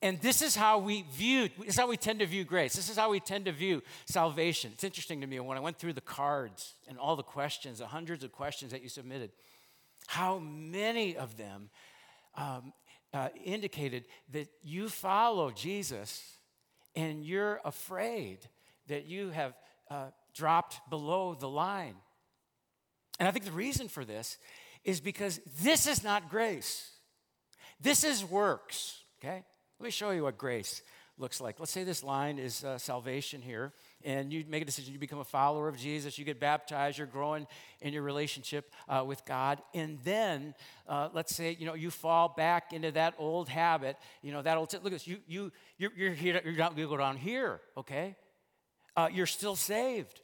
And 0.00 0.20
this 0.20 0.42
is 0.42 0.54
how 0.54 0.78
we 0.78 1.02
view, 1.12 1.49
this 1.58 1.70
is 1.70 1.76
how 1.76 1.88
we 1.88 1.96
tend 1.96 2.20
to 2.20 2.26
view 2.26 2.44
grace. 2.44 2.76
This 2.76 2.88
is 2.88 2.96
how 2.96 3.11
we 3.11 3.18
tend 3.18 3.46
to 3.46 3.52
view 3.52 3.82
salvation. 4.06 4.70
It's 4.73 4.84
interesting 4.84 5.20
to 5.23 5.26
me 5.26 5.40
when 5.40 5.58
I 5.58 5.61
went 5.61 5.80
through 5.80 5.94
the 5.94 6.00
cards 6.00 6.75
and 6.87 6.99
all 6.99 7.16
the 7.16 7.25
questions, 7.25 7.80
the 7.80 7.87
hundreds 7.88 8.23
of 8.23 8.30
questions 8.30 8.70
that 8.70 8.80
you 8.80 8.88
submitted, 8.88 9.32
how 10.06 10.38
many 10.38 11.16
of 11.16 11.37
them 11.37 11.68
um, 12.37 12.73
uh, 13.12 13.30
indicated 13.42 14.04
that 14.30 14.46
you 14.62 14.88
follow 14.88 15.50
Jesus 15.50 16.37
and 16.94 17.25
you're 17.25 17.61
afraid 17.64 18.38
that 18.87 19.06
you 19.06 19.30
have 19.30 19.54
uh, 19.90 20.11
dropped 20.32 20.78
below 20.90 21.34
the 21.34 21.49
line. 21.49 21.96
And 23.18 23.28
I 23.28 23.30
think 23.30 23.44
the 23.44 23.52
reason 23.52 23.88
for 23.88 24.04
this 24.04 24.38
is 24.85 25.00
because 25.00 25.40
this 25.62 25.87
is 25.87 26.02
not 26.02 26.28
grace. 26.28 26.90
This 27.80 28.04
is 28.04 28.25
works, 28.25 28.99
okay? 29.18 29.44
Let 29.78 29.85
me 29.85 29.90
show 29.90 30.11
you 30.11 30.25
what 30.25 30.38
grace 30.38 30.83
looks 31.16 31.40
like. 31.40 31.61
Let's 31.61 31.71
say 31.71 31.85
this 31.85 32.02
line 32.02 32.38
is 32.38 32.64
uh, 32.64 32.76
salvation 32.78 33.40
here, 33.40 33.73
and 34.04 34.33
you 34.33 34.44
make 34.49 34.62
a 34.62 34.64
decision, 34.64 34.92
you 34.92 34.99
become 34.99 35.21
a 35.21 35.25
follower 35.25 35.68
of 35.68 35.76
Jesus, 35.76 36.18
you 36.18 36.25
get 36.25 36.40
baptized, 36.40 36.99
you're 36.99 37.06
growing 37.06 37.47
in 37.80 37.92
your 37.92 38.02
relationship 38.02 38.73
uh, 38.88 39.04
with 39.06 39.25
God, 39.25 39.62
and 39.75 39.99
then 40.02 40.54
uh, 40.88 41.09
let's 41.12 41.35
say 41.35 41.56
you 41.59 41.66
know 41.66 41.75
you 41.75 41.90
fall 41.90 42.35
back 42.37 42.73
into 42.73 42.90
that 42.92 43.14
old 43.18 43.49
habit, 43.49 43.97
you 44.23 44.33
know 44.33 44.42
that 44.42 44.56
old. 44.56 44.73
Look 44.73 44.87
at 44.87 44.90
this, 44.90 45.06
you 45.06 45.18
you 45.26 45.52
you're, 45.78 45.92
you're 45.97 46.12
here, 46.12 46.40
you're 46.44 46.54
not, 46.54 46.76
you 46.76 46.88
go 46.88 46.97
down 46.97 47.16
here, 47.16 47.61
okay? 47.76 48.16
Uh, 48.97 49.09
you're 49.12 49.26
still 49.26 49.56
saved. 49.56 50.21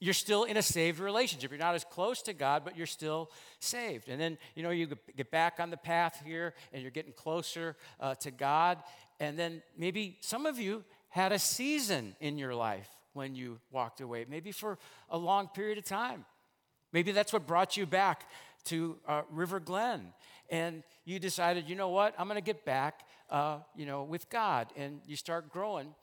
You're 0.00 0.14
still 0.14 0.44
in 0.44 0.56
a 0.56 0.62
saved 0.62 1.00
relationship. 1.00 1.50
You're 1.50 1.58
not 1.58 1.74
as 1.74 1.84
close 1.84 2.22
to 2.22 2.32
God, 2.32 2.62
but 2.64 2.76
you're 2.76 2.86
still 2.86 3.30
saved. 3.58 4.08
And 4.08 4.20
then, 4.20 4.38
you 4.54 4.62
know, 4.62 4.70
you 4.70 4.88
get 5.16 5.30
back 5.30 5.58
on 5.58 5.70
the 5.70 5.76
path 5.76 6.22
here 6.24 6.54
and 6.72 6.82
you're 6.82 6.90
getting 6.90 7.12
closer 7.12 7.76
uh, 8.00 8.14
to 8.16 8.30
God. 8.30 8.78
And 9.18 9.38
then 9.38 9.62
maybe 9.76 10.18
some 10.20 10.46
of 10.46 10.58
you 10.58 10.84
had 11.08 11.32
a 11.32 11.38
season 11.38 12.14
in 12.20 12.38
your 12.38 12.54
life 12.54 12.88
when 13.12 13.34
you 13.34 13.58
walked 13.72 14.00
away, 14.00 14.24
maybe 14.28 14.52
for 14.52 14.78
a 15.10 15.18
long 15.18 15.48
period 15.48 15.78
of 15.78 15.84
time. 15.84 16.24
Maybe 16.92 17.10
that's 17.12 17.32
what 17.32 17.46
brought 17.46 17.76
you 17.76 17.84
back 17.84 18.30
to 18.66 18.96
uh, 19.06 19.22
River 19.30 19.58
Glen. 19.58 20.12
And 20.50 20.82
you 21.04 21.18
decided, 21.18 21.68
you 21.68 21.74
know 21.74 21.88
what, 21.88 22.14
I'm 22.18 22.28
going 22.28 22.36
to 22.36 22.44
get 22.44 22.64
back, 22.64 23.00
uh, 23.30 23.58
you 23.74 23.84
know, 23.84 24.04
with 24.04 24.30
God. 24.30 24.68
And 24.76 25.00
you 25.06 25.16
start 25.16 25.50
growing 25.50 25.94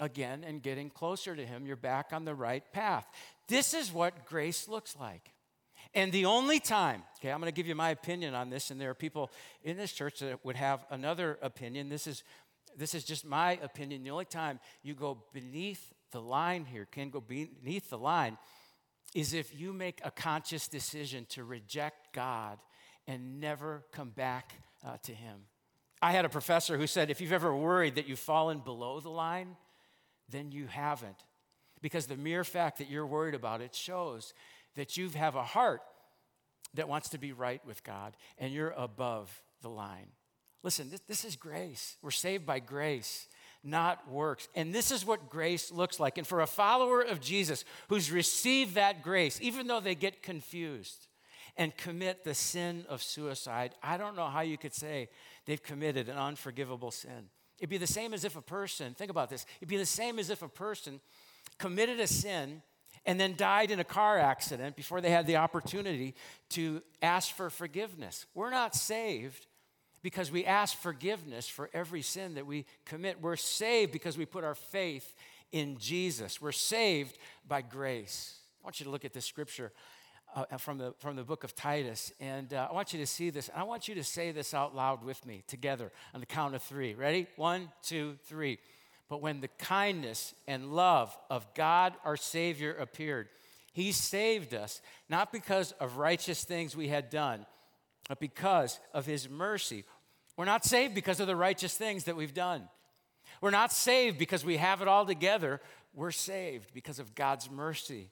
again 0.00 0.44
and 0.44 0.62
getting 0.62 0.90
closer 0.90 1.34
to 1.36 1.46
Him, 1.46 1.66
you're 1.66 1.76
back 1.76 2.12
on 2.12 2.24
the 2.24 2.34
right 2.34 2.64
path. 2.72 3.06
This 3.48 3.74
is 3.74 3.92
what 3.92 4.26
grace 4.26 4.68
looks 4.68 4.96
like. 4.98 5.30
And 5.94 6.10
the 6.10 6.24
only 6.24 6.58
time, 6.58 7.02
okay, 7.18 7.30
I'm 7.30 7.40
going 7.40 7.52
to 7.52 7.54
give 7.54 7.68
you 7.68 7.74
my 7.74 7.90
opinion 7.90 8.34
on 8.34 8.50
this, 8.50 8.70
and 8.70 8.80
there 8.80 8.90
are 8.90 8.94
people 8.94 9.30
in 9.62 9.76
this 9.76 9.92
church 9.92 10.18
that 10.20 10.44
would 10.44 10.56
have 10.56 10.84
another 10.90 11.38
opinion. 11.40 11.88
This 11.88 12.06
is, 12.06 12.24
this 12.76 12.94
is 12.94 13.04
just 13.04 13.24
my 13.24 13.52
opinion. 13.62 14.02
The 14.02 14.10
only 14.10 14.24
time 14.24 14.58
you 14.82 14.94
go 14.94 15.22
beneath 15.32 15.92
the 16.10 16.20
line 16.20 16.64
here, 16.64 16.86
can 16.90 17.10
go 17.10 17.20
beneath 17.20 17.90
the 17.90 17.98
line, 17.98 18.38
is 19.14 19.34
if 19.34 19.58
you 19.58 19.72
make 19.72 20.00
a 20.04 20.10
conscious 20.10 20.66
decision 20.66 21.26
to 21.30 21.44
reject 21.44 22.12
God 22.12 22.58
and 23.06 23.40
never 23.40 23.84
come 23.92 24.10
back 24.10 24.54
uh, 24.84 24.96
to 25.04 25.12
Him. 25.12 25.42
I 26.02 26.12
had 26.12 26.24
a 26.24 26.28
professor 26.28 26.76
who 26.76 26.86
said 26.86 27.10
if 27.10 27.20
you've 27.20 27.32
ever 27.32 27.54
worried 27.54 27.94
that 27.94 28.08
you've 28.08 28.18
fallen 28.18 28.58
below 28.58 29.00
the 29.00 29.10
line, 29.10 29.56
then 30.28 30.52
you 30.52 30.66
haven't. 30.66 31.24
Because 31.80 32.06
the 32.06 32.16
mere 32.16 32.44
fact 32.44 32.78
that 32.78 32.88
you're 32.88 33.06
worried 33.06 33.34
about 33.34 33.60
it 33.60 33.74
shows 33.74 34.32
that 34.74 34.96
you 34.96 35.08
have 35.10 35.34
a 35.34 35.42
heart 35.42 35.82
that 36.74 36.88
wants 36.88 37.10
to 37.10 37.18
be 37.18 37.32
right 37.32 37.64
with 37.66 37.84
God 37.84 38.16
and 38.38 38.52
you're 38.52 38.74
above 38.76 39.42
the 39.62 39.68
line. 39.68 40.08
Listen, 40.62 40.90
this, 40.90 41.00
this, 41.06 41.24
is 41.24 41.36
grace. 41.36 41.96
We're 42.00 42.10
saved 42.10 42.46
by 42.46 42.58
grace, 42.58 43.28
not 43.62 44.10
works. 44.10 44.48
And 44.54 44.74
this 44.74 44.90
is 44.90 45.04
what 45.04 45.28
grace 45.28 45.70
looks 45.70 46.00
like. 46.00 46.16
And 46.16 46.26
for 46.26 46.40
a 46.40 46.46
follower 46.46 47.02
of 47.02 47.20
Jesus 47.20 47.64
who's 47.88 48.10
received 48.10 48.74
that 48.74 49.02
grace, 49.02 49.38
even 49.42 49.66
though 49.66 49.80
they 49.80 49.94
get 49.94 50.22
confused 50.22 51.06
and 51.56 51.76
commit 51.76 52.24
the 52.24 52.34
sin 52.34 52.86
of 52.88 53.02
suicide, 53.02 53.74
I 53.82 53.98
don't 53.98 54.16
know 54.16 54.26
how 54.26 54.40
you 54.40 54.56
could 54.56 54.74
say 54.74 55.10
they've 55.44 55.62
committed 55.62 56.08
an 56.08 56.16
unforgivable 56.16 56.90
sin. 56.90 57.28
It'd 57.58 57.70
be 57.70 57.78
the 57.78 57.86
same 57.86 58.12
as 58.14 58.24
if 58.24 58.36
a 58.36 58.42
person, 58.42 58.94
think 58.94 59.10
about 59.10 59.30
this, 59.30 59.46
it'd 59.58 59.68
be 59.68 59.76
the 59.76 59.86
same 59.86 60.18
as 60.18 60.30
if 60.30 60.42
a 60.42 60.48
person 60.48 61.00
committed 61.58 62.00
a 62.00 62.06
sin 62.06 62.62
and 63.06 63.20
then 63.20 63.36
died 63.36 63.70
in 63.70 63.80
a 63.80 63.84
car 63.84 64.18
accident 64.18 64.76
before 64.76 65.00
they 65.00 65.10
had 65.10 65.26
the 65.26 65.36
opportunity 65.36 66.14
to 66.50 66.82
ask 67.02 67.34
for 67.34 67.50
forgiveness. 67.50 68.26
We're 68.34 68.50
not 68.50 68.74
saved 68.74 69.46
because 70.02 70.30
we 70.30 70.44
ask 70.44 70.76
forgiveness 70.76 71.48
for 71.48 71.70
every 71.72 72.02
sin 72.02 72.34
that 72.34 72.46
we 72.46 72.66
commit. 72.84 73.20
We're 73.20 73.36
saved 73.36 73.92
because 73.92 74.18
we 74.18 74.26
put 74.26 74.44
our 74.44 74.54
faith 74.54 75.14
in 75.52 75.78
Jesus. 75.78 76.40
We're 76.40 76.52
saved 76.52 77.18
by 77.46 77.62
grace. 77.62 78.38
I 78.62 78.66
want 78.66 78.80
you 78.80 78.84
to 78.84 78.90
look 78.90 79.04
at 79.04 79.12
this 79.12 79.24
scripture 79.24 79.72
uh, 80.34 80.44
uh, 80.50 80.56
from, 80.56 80.78
the, 80.78 80.92
from 80.98 81.14
the 81.14 81.22
book 81.22 81.44
of 81.44 81.54
Titus. 81.54 82.12
And 82.18 82.52
uh, 82.52 82.66
I 82.68 82.74
want 82.74 82.92
you 82.92 82.98
to 82.98 83.06
see 83.06 83.30
this. 83.30 83.48
And 83.48 83.58
I 83.60 83.62
want 83.62 83.86
you 83.86 83.94
to 83.94 84.02
say 84.02 84.32
this 84.32 84.52
out 84.52 84.74
loud 84.74 85.04
with 85.04 85.24
me 85.24 85.44
together 85.46 85.92
on 86.12 86.20
the 86.20 86.26
count 86.26 86.54
of 86.54 86.62
three. 86.62 86.94
Ready? 86.94 87.28
One, 87.36 87.70
two, 87.82 88.16
three. 88.24 88.58
But 89.08 89.22
when 89.22 89.40
the 89.40 89.48
kindness 89.58 90.34
and 90.48 90.72
love 90.72 91.16
of 91.30 91.46
God 91.54 91.94
our 92.04 92.16
Savior 92.16 92.74
appeared, 92.74 93.28
He 93.72 93.92
saved 93.92 94.54
us, 94.54 94.80
not 95.08 95.30
because 95.30 95.72
of 95.72 95.98
righteous 95.98 96.42
things 96.42 96.74
we 96.74 96.88
had 96.88 97.10
done, 97.10 97.46
but 98.08 98.18
because 98.18 98.80
of 98.92 99.06
His 99.06 99.28
mercy. 99.28 99.84
We're 100.36 100.46
not 100.46 100.64
saved 100.64 100.94
because 100.94 101.20
of 101.20 101.28
the 101.28 101.36
righteous 101.36 101.76
things 101.76 102.04
that 102.04 102.16
we've 102.16 102.34
done. 102.34 102.68
We're 103.40 103.50
not 103.50 103.72
saved 103.72 104.18
because 104.18 104.44
we 104.44 104.56
have 104.56 104.82
it 104.82 104.88
all 104.88 105.06
together. 105.06 105.60
We're 105.94 106.10
saved 106.10 106.74
because 106.74 106.98
of 106.98 107.14
God's 107.14 107.48
mercy. 107.48 108.10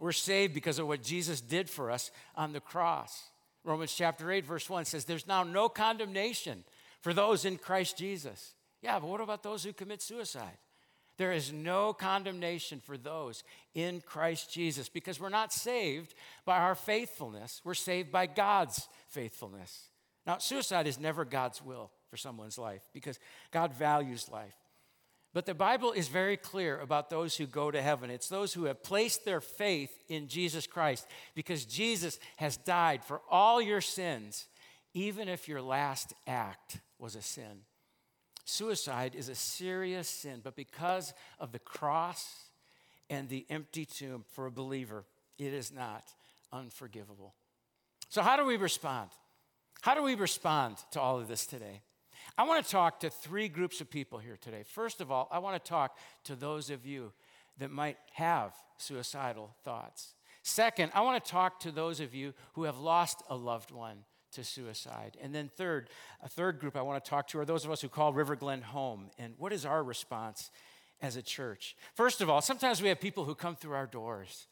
We're 0.00 0.12
saved 0.12 0.54
because 0.54 0.78
of 0.78 0.88
what 0.88 1.02
Jesus 1.02 1.40
did 1.40 1.70
for 1.70 1.90
us 1.90 2.10
on 2.34 2.52
the 2.52 2.60
cross. 2.60 3.30
Romans 3.64 3.94
chapter 3.94 4.32
8, 4.32 4.46
verse 4.46 4.68
1 4.68 4.86
says, 4.86 5.04
There's 5.04 5.28
now 5.28 5.44
no 5.44 5.68
condemnation 5.68 6.64
for 7.02 7.12
those 7.12 7.44
in 7.44 7.58
Christ 7.58 7.98
Jesus. 7.98 8.54
Yeah, 8.82 8.98
but 8.98 9.08
what 9.08 9.20
about 9.20 9.42
those 9.42 9.62
who 9.62 9.74
commit 9.74 10.00
suicide? 10.00 10.56
There 11.18 11.32
is 11.32 11.52
no 11.52 11.92
condemnation 11.92 12.80
for 12.80 12.96
those 12.96 13.44
in 13.74 14.00
Christ 14.00 14.50
Jesus 14.50 14.88
because 14.88 15.20
we're 15.20 15.28
not 15.28 15.52
saved 15.52 16.14
by 16.46 16.56
our 16.56 16.74
faithfulness, 16.74 17.60
we're 17.62 17.74
saved 17.74 18.10
by 18.10 18.24
God's 18.24 18.88
faithfulness. 19.08 19.90
Now, 20.26 20.38
suicide 20.38 20.86
is 20.86 20.98
never 20.98 21.26
God's 21.26 21.62
will 21.62 21.90
for 22.08 22.16
someone's 22.16 22.56
life 22.56 22.82
because 22.94 23.18
God 23.50 23.74
values 23.74 24.30
life. 24.30 24.54
But 25.32 25.46
the 25.46 25.54
Bible 25.54 25.92
is 25.92 26.08
very 26.08 26.36
clear 26.36 26.80
about 26.80 27.08
those 27.08 27.36
who 27.36 27.46
go 27.46 27.70
to 27.70 27.80
heaven. 27.80 28.10
It's 28.10 28.28
those 28.28 28.52
who 28.52 28.64
have 28.64 28.82
placed 28.82 29.24
their 29.24 29.40
faith 29.40 29.96
in 30.08 30.26
Jesus 30.26 30.66
Christ 30.66 31.06
because 31.34 31.64
Jesus 31.64 32.18
has 32.36 32.56
died 32.56 33.04
for 33.04 33.20
all 33.30 33.62
your 33.62 33.80
sins, 33.80 34.46
even 34.92 35.28
if 35.28 35.46
your 35.46 35.62
last 35.62 36.14
act 36.26 36.80
was 36.98 37.14
a 37.14 37.22
sin. 37.22 37.62
Suicide 38.44 39.14
is 39.14 39.28
a 39.28 39.36
serious 39.36 40.08
sin, 40.08 40.40
but 40.42 40.56
because 40.56 41.14
of 41.38 41.52
the 41.52 41.60
cross 41.60 42.46
and 43.08 43.28
the 43.28 43.46
empty 43.48 43.84
tomb 43.84 44.24
for 44.32 44.46
a 44.46 44.50
believer, 44.50 45.04
it 45.38 45.54
is 45.54 45.72
not 45.72 46.02
unforgivable. 46.52 47.34
So, 48.08 48.22
how 48.22 48.36
do 48.36 48.44
we 48.44 48.56
respond? 48.56 49.10
How 49.82 49.94
do 49.94 50.02
we 50.02 50.16
respond 50.16 50.78
to 50.90 51.00
all 51.00 51.20
of 51.20 51.28
this 51.28 51.46
today? 51.46 51.82
I 52.38 52.44
want 52.44 52.64
to 52.64 52.70
talk 52.70 53.00
to 53.00 53.10
three 53.10 53.48
groups 53.48 53.80
of 53.80 53.90
people 53.90 54.18
here 54.18 54.38
today. 54.40 54.62
First 54.64 55.00
of 55.00 55.10
all, 55.10 55.28
I 55.30 55.38
want 55.38 55.62
to 55.62 55.68
talk 55.68 55.96
to 56.24 56.34
those 56.34 56.70
of 56.70 56.86
you 56.86 57.12
that 57.58 57.70
might 57.70 57.98
have 58.12 58.54
suicidal 58.78 59.54
thoughts. 59.64 60.14
Second, 60.42 60.92
I 60.94 61.02
want 61.02 61.22
to 61.22 61.30
talk 61.30 61.60
to 61.60 61.70
those 61.70 62.00
of 62.00 62.14
you 62.14 62.32
who 62.54 62.64
have 62.64 62.78
lost 62.78 63.22
a 63.28 63.36
loved 63.36 63.70
one 63.70 64.04
to 64.32 64.44
suicide. 64.44 65.16
And 65.20 65.34
then 65.34 65.50
third, 65.56 65.90
a 66.22 66.28
third 66.28 66.58
group 66.58 66.76
I 66.76 66.82
want 66.82 67.04
to 67.04 67.08
talk 67.08 67.28
to 67.28 67.40
are 67.40 67.44
those 67.44 67.64
of 67.64 67.70
us 67.70 67.82
who 67.82 67.88
call 67.88 68.12
River 68.12 68.36
Glen 68.36 68.62
home. 68.62 69.10
And 69.18 69.34
what 69.38 69.52
is 69.52 69.66
our 69.66 69.82
response 69.82 70.50
as 71.02 71.16
a 71.16 71.22
church? 71.22 71.76
First 71.94 72.20
of 72.20 72.30
all, 72.30 72.40
sometimes 72.40 72.80
we 72.80 72.88
have 72.88 73.00
people 73.00 73.24
who 73.24 73.34
come 73.34 73.56
through 73.56 73.74
our 73.74 73.86
doors 73.86 74.46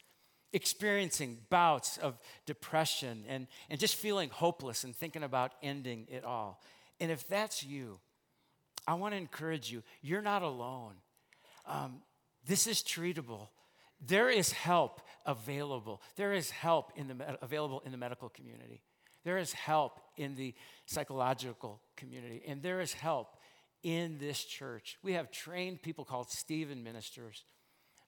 experiencing 0.51 1.37
bouts 1.49 1.97
of 1.97 2.17
depression 2.45 3.23
and, 3.27 3.47
and 3.69 3.79
just 3.79 3.95
feeling 3.95 4.29
hopeless 4.29 4.83
and 4.83 4.95
thinking 4.95 5.23
about 5.23 5.51
ending 5.61 6.07
it 6.09 6.23
all. 6.23 6.61
And 6.99 7.11
if 7.11 7.27
that's 7.27 7.63
you, 7.63 7.99
I 8.87 8.95
want 8.95 9.13
to 9.13 9.17
encourage 9.17 9.71
you 9.71 9.83
you're 10.01 10.21
not 10.21 10.41
alone. 10.41 10.95
Um, 11.65 12.01
this 12.45 12.67
is 12.67 12.81
treatable. 12.81 13.49
There 14.05 14.29
is 14.29 14.51
help 14.51 15.01
available. 15.25 16.01
There 16.15 16.33
is 16.33 16.49
help 16.49 16.93
in 16.95 17.07
the, 17.07 17.37
available 17.41 17.81
in 17.85 17.91
the 17.91 17.97
medical 17.97 18.29
community. 18.29 18.81
There 19.25 19.37
is 19.37 19.51
help 19.51 19.99
in 20.17 20.35
the 20.35 20.55
psychological 20.85 21.81
community. 21.97 22.41
And 22.47 22.63
there 22.63 22.79
is 22.79 22.93
help 22.93 23.35
in 23.83 24.17
this 24.19 24.43
church. 24.43 24.97
We 25.03 25.13
have 25.13 25.31
trained 25.31 25.81
people 25.81 26.05
called 26.05 26.31
Stephen 26.31 26.83
ministers 26.83 27.43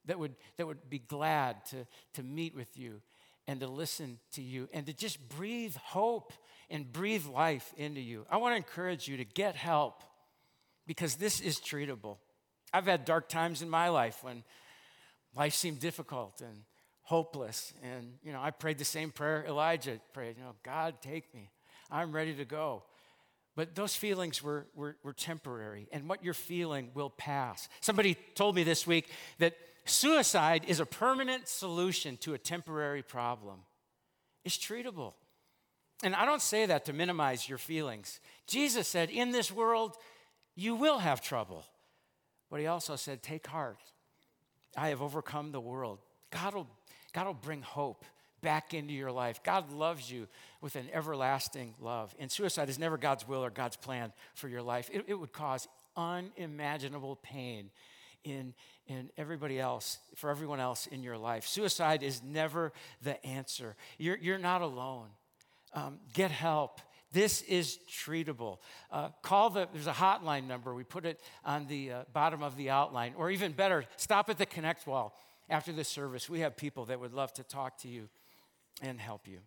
that 0.05 0.17
would, 0.17 0.35
that 0.57 0.65
would 0.65 0.89
be 0.89 0.99
glad 0.99 1.63
to, 1.65 1.85
to 2.15 2.23
meet 2.23 2.55
with 2.55 2.77
you 2.77 3.01
and 3.47 3.59
to 3.59 3.67
listen 3.67 4.19
to 4.33 4.41
you 4.41 4.69
and 4.73 4.85
to 4.85 4.93
just 4.93 5.27
breathe 5.29 5.75
hope 5.75 6.33
and 6.69 6.91
breathe 6.91 7.25
life 7.25 7.73
into 7.77 8.01
you. 8.01 8.25
I 8.29 8.37
want 8.37 8.53
to 8.53 8.57
encourage 8.57 9.07
you 9.07 9.17
to 9.17 9.25
get 9.25 9.55
help 9.55 10.03
because 10.87 11.15
this 11.15 11.41
is 11.41 11.57
treatable. 11.59 12.17
I've 12.73 12.85
had 12.85 13.05
dark 13.05 13.27
times 13.27 13.61
in 13.61 13.69
my 13.69 13.89
life 13.89 14.23
when 14.23 14.43
life 15.35 15.53
seemed 15.53 15.79
difficult 15.79 16.41
and 16.41 16.63
hopeless. 17.03 17.73
And, 17.83 18.13
you 18.23 18.31
know, 18.31 18.41
I 18.41 18.51
prayed 18.51 18.77
the 18.77 18.85
same 18.85 19.11
prayer 19.11 19.45
Elijah 19.47 19.99
prayed, 20.13 20.37
you 20.37 20.43
know, 20.43 20.55
God, 20.63 20.95
take 21.01 21.33
me. 21.33 21.49
I'm 21.89 22.13
ready 22.13 22.33
to 22.35 22.45
go. 22.45 22.83
But 23.55 23.75
those 23.75 23.93
feelings 23.93 24.41
were, 24.41 24.65
were, 24.75 24.95
were 25.03 25.11
temporary, 25.11 25.89
and 25.91 26.07
what 26.07 26.23
you're 26.23 26.33
feeling 26.33 26.91
will 26.93 27.09
pass. 27.09 27.67
Somebody 27.81 28.15
told 28.33 28.55
me 28.55 28.63
this 28.63 28.87
week 28.87 29.09
that 29.39 29.55
suicide 29.91 30.65
is 30.67 30.79
a 30.79 30.85
permanent 30.85 31.47
solution 31.47 32.17
to 32.17 32.33
a 32.33 32.37
temporary 32.37 33.03
problem. 33.03 33.59
It's 34.43 34.57
treatable. 34.57 35.13
And 36.03 36.15
I 36.15 36.25
don't 36.25 36.41
say 36.41 36.65
that 36.65 36.85
to 36.85 36.93
minimize 36.93 37.47
your 37.47 37.57
feelings. 37.57 38.19
Jesus 38.47 38.87
said, 38.87 39.09
In 39.09 39.31
this 39.31 39.51
world, 39.51 39.95
you 40.55 40.75
will 40.75 40.99
have 40.99 41.21
trouble. 41.21 41.63
But 42.49 42.59
he 42.59 42.67
also 42.67 42.95
said, 42.95 43.21
Take 43.21 43.47
heart. 43.47 43.77
I 44.75 44.89
have 44.89 45.01
overcome 45.01 45.51
the 45.51 45.61
world. 45.61 45.99
God 46.31 46.55
will, 46.55 46.67
God 47.13 47.27
will 47.27 47.33
bring 47.33 47.61
hope 47.61 48.05
back 48.41 48.73
into 48.73 48.93
your 48.93 49.11
life. 49.11 49.43
God 49.43 49.71
loves 49.71 50.11
you 50.11 50.27
with 50.61 50.75
an 50.75 50.87
everlasting 50.91 51.75
love. 51.79 52.15
And 52.19 52.31
suicide 52.31 52.69
is 52.69 52.79
never 52.79 52.97
God's 52.97 53.27
will 53.27 53.43
or 53.43 53.51
God's 53.51 53.77
plan 53.77 54.11
for 54.33 54.47
your 54.47 54.61
life, 54.63 54.89
it, 54.91 55.05
it 55.07 55.13
would 55.13 55.33
cause 55.33 55.67
unimaginable 55.95 57.17
pain 57.17 57.69
in, 58.23 58.53
in 58.87 59.09
everybody 59.17 59.59
else, 59.59 59.99
for 60.15 60.29
everyone 60.29 60.59
else 60.59 60.87
in 60.87 61.03
your 61.03 61.17
life. 61.17 61.47
Suicide 61.47 62.03
is 62.03 62.21
never 62.23 62.71
the 63.01 63.23
answer. 63.25 63.75
You're, 63.97 64.17
you're 64.17 64.37
not 64.37 64.61
alone. 64.61 65.07
Um, 65.73 65.99
get 66.13 66.31
help. 66.31 66.81
This 67.13 67.41
is 67.41 67.79
treatable. 67.89 68.59
Uh, 68.89 69.09
call 69.21 69.49
the, 69.49 69.67
there's 69.73 69.87
a 69.87 69.91
hotline 69.91 70.47
number. 70.47 70.73
We 70.73 70.83
put 70.83 71.05
it 71.05 71.19
on 71.43 71.67
the 71.67 71.91
uh, 71.91 72.03
bottom 72.13 72.41
of 72.41 72.55
the 72.55 72.69
outline. 72.69 73.13
Or 73.17 73.29
even 73.29 73.51
better, 73.51 73.85
stop 73.97 74.29
at 74.29 74.37
the 74.37 74.45
Connect 74.45 74.87
wall 74.87 75.17
after 75.49 75.73
the 75.73 75.83
service. 75.83 76.29
We 76.29 76.39
have 76.39 76.55
people 76.55 76.85
that 76.85 76.99
would 76.99 77.13
love 77.13 77.33
to 77.33 77.43
talk 77.43 77.77
to 77.79 77.89
you 77.89 78.07
and 78.81 78.99
help 78.99 79.27
you. 79.27 79.39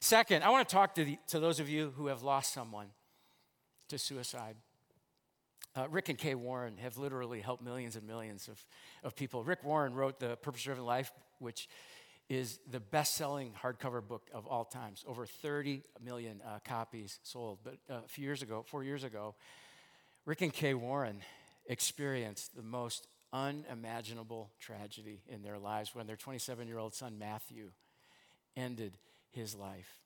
Second, 0.00 0.42
I 0.42 0.50
want 0.50 0.68
to 0.68 0.74
talk 0.74 0.94
to, 0.96 1.04
the, 1.04 1.18
to 1.28 1.40
those 1.40 1.60
of 1.60 1.68
you 1.68 1.92
who 1.96 2.08
have 2.08 2.22
lost 2.22 2.52
someone 2.52 2.88
to 3.88 3.98
suicide. 3.98 4.56
Uh, 5.76 5.86
Rick 5.90 6.08
and 6.08 6.16
Kay 6.16 6.34
Warren 6.34 6.78
have 6.78 6.96
literally 6.96 7.40
helped 7.40 7.62
millions 7.62 7.96
and 7.96 8.06
millions 8.06 8.48
of, 8.48 8.64
of 9.04 9.14
people. 9.14 9.44
Rick 9.44 9.62
Warren 9.62 9.92
wrote 9.92 10.18
The 10.18 10.36
Purpose 10.36 10.62
Driven 10.62 10.84
Life, 10.84 11.12
which 11.38 11.68
is 12.30 12.58
the 12.70 12.80
best 12.80 13.14
selling 13.14 13.52
hardcover 13.62 14.06
book 14.06 14.28
of 14.32 14.46
all 14.46 14.64
times. 14.64 15.04
Over 15.06 15.26
30 15.26 15.82
million 16.02 16.40
uh, 16.44 16.60
copies 16.64 17.20
sold. 17.22 17.58
But 17.62 17.76
uh, 17.90 18.00
a 18.04 18.08
few 18.08 18.24
years 18.24 18.40
ago, 18.40 18.64
four 18.66 18.84
years 18.84 19.04
ago, 19.04 19.34
Rick 20.24 20.40
and 20.40 20.52
Kay 20.52 20.72
Warren 20.72 21.20
experienced 21.66 22.56
the 22.56 22.62
most 22.62 23.06
unimaginable 23.32 24.50
tragedy 24.58 25.20
in 25.28 25.42
their 25.42 25.58
lives 25.58 25.94
when 25.94 26.06
their 26.06 26.16
27 26.16 26.66
year 26.66 26.78
old 26.78 26.94
son, 26.94 27.18
Matthew, 27.18 27.70
ended 28.56 28.96
his 29.30 29.54
life. 29.54 30.00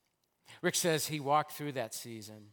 Rick 0.63 0.75
says 0.75 1.07
he 1.07 1.21
walked 1.21 1.53
through 1.53 1.73
that 1.73 1.95
season 1.95 2.49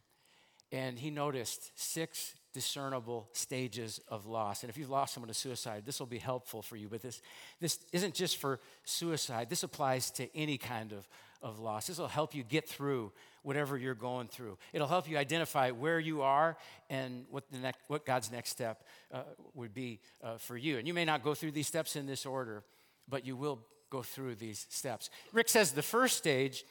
and 0.72 0.98
he 0.98 1.10
noticed 1.10 1.70
six 1.74 2.34
discernible 2.52 3.28
stages 3.32 4.00
of 4.08 4.26
loss. 4.26 4.62
And 4.62 4.70
if 4.70 4.76
you've 4.76 4.90
lost 4.90 5.14
someone 5.14 5.28
to 5.28 5.34
suicide, 5.34 5.84
this 5.86 6.00
will 6.00 6.06
be 6.06 6.18
helpful 6.18 6.62
for 6.62 6.76
you. 6.76 6.88
But 6.88 7.02
this, 7.02 7.22
this 7.60 7.78
isn't 7.92 8.14
just 8.14 8.38
for 8.38 8.60
suicide, 8.84 9.48
this 9.48 9.62
applies 9.62 10.10
to 10.12 10.34
any 10.36 10.58
kind 10.58 10.92
of, 10.92 11.08
of 11.42 11.60
loss. 11.60 11.86
This 11.86 11.98
will 11.98 12.08
help 12.08 12.34
you 12.34 12.42
get 12.42 12.68
through 12.68 13.12
whatever 13.42 13.78
you're 13.78 13.94
going 13.94 14.28
through. 14.28 14.58
It'll 14.72 14.88
help 14.88 15.08
you 15.08 15.16
identify 15.16 15.70
where 15.70 16.00
you 16.00 16.22
are 16.22 16.56
and 16.90 17.24
what, 17.30 17.44
the 17.50 17.58
next, 17.58 17.80
what 17.86 18.04
God's 18.04 18.32
next 18.32 18.50
step 18.50 18.82
uh, 19.12 19.22
would 19.54 19.72
be 19.72 20.00
uh, 20.22 20.38
for 20.38 20.56
you. 20.56 20.78
And 20.78 20.88
you 20.88 20.94
may 20.94 21.04
not 21.04 21.22
go 21.22 21.34
through 21.34 21.52
these 21.52 21.66
steps 21.66 21.96
in 21.96 22.06
this 22.06 22.26
order, 22.26 22.64
but 23.08 23.24
you 23.24 23.36
will 23.36 23.60
go 23.90 24.02
through 24.02 24.34
these 24.34 24.66
steps. 24.68 25.10
Rick 25.32 25.48
says 25.48 25.72
the 25.72 25.82
first 25.82 26.18
stage 26.18 26.64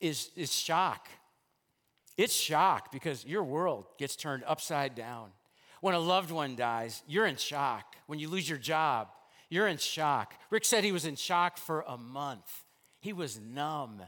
is, 0.00 0.30
is 0.36 0.52
shock. 0.52 1.08
It's 2.18 2.34
shock 2.34 2.90
because 2.90 3.24
your 3.24 3.44
world 3.44 3.86
gets 3.96 4.16
turned 4.16 4.42
upside 4.44 4.96
down. 4.96 5.30
When 5.80 5.94
a 5.94 6.00
loved 6.00 6.32
one 6.32 6.56
dies, 6.56 7.04
you're 7.06 7.26
in 7.26 7.36
shock. 7.36 7.94
When 8.06 8.18
you 8.18 8.28
lose 8.28 8.48
your 8.48 8.58
job, 8.58 9.08
you're 9.48 9.68
in 9.68 9.78
shock. 9.78 10.34
Rick 10.50 10.64
said 10.64 10.82
he 10.82 10.90
was 10.90 11.06
in 11.06 11.14
shock 11.14 11.56
for 11.56 11.84
a 11.86 11.96
month. 11.96 12.64
He 13.00 13.12
was 13.12 13.40
numb. 13.40 14.02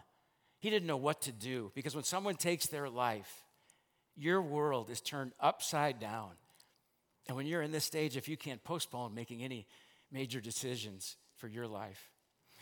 He 0.59 0.71
didn't 0.71 0.89
know 0.89 0.97
what 0.97 1.23
to 1.23 1.33
do 1.33 1.71
because 1.75 1.95
when 1.95 2.05
someone 2.05 2.35
takes 2.35 2.67
their 2.67 2.91
life, 2.91 3.45
your 4.17 4.43
world 4.43 4.91
is 4.91 5.01
turned 5.01 5.33
upside 5.39 6.01
down. 6.01 6.33
And 7.29 7.37
when 7.37 7.47
you're 7.47 7.63
in 7.63 7.71
this 7.71 7.85
stage, 7.85 8.17
if 8.17 8.29
you 8.29 8.37
can't 8.37 8.63
postpone 8.65 9.15
making 9.15 9.43
any 9.43 9.69
major 10.11 10.41
decisions 10.41 11.17
for 11.37 11.47
your 11.47 11.69
life, 11.69 12.11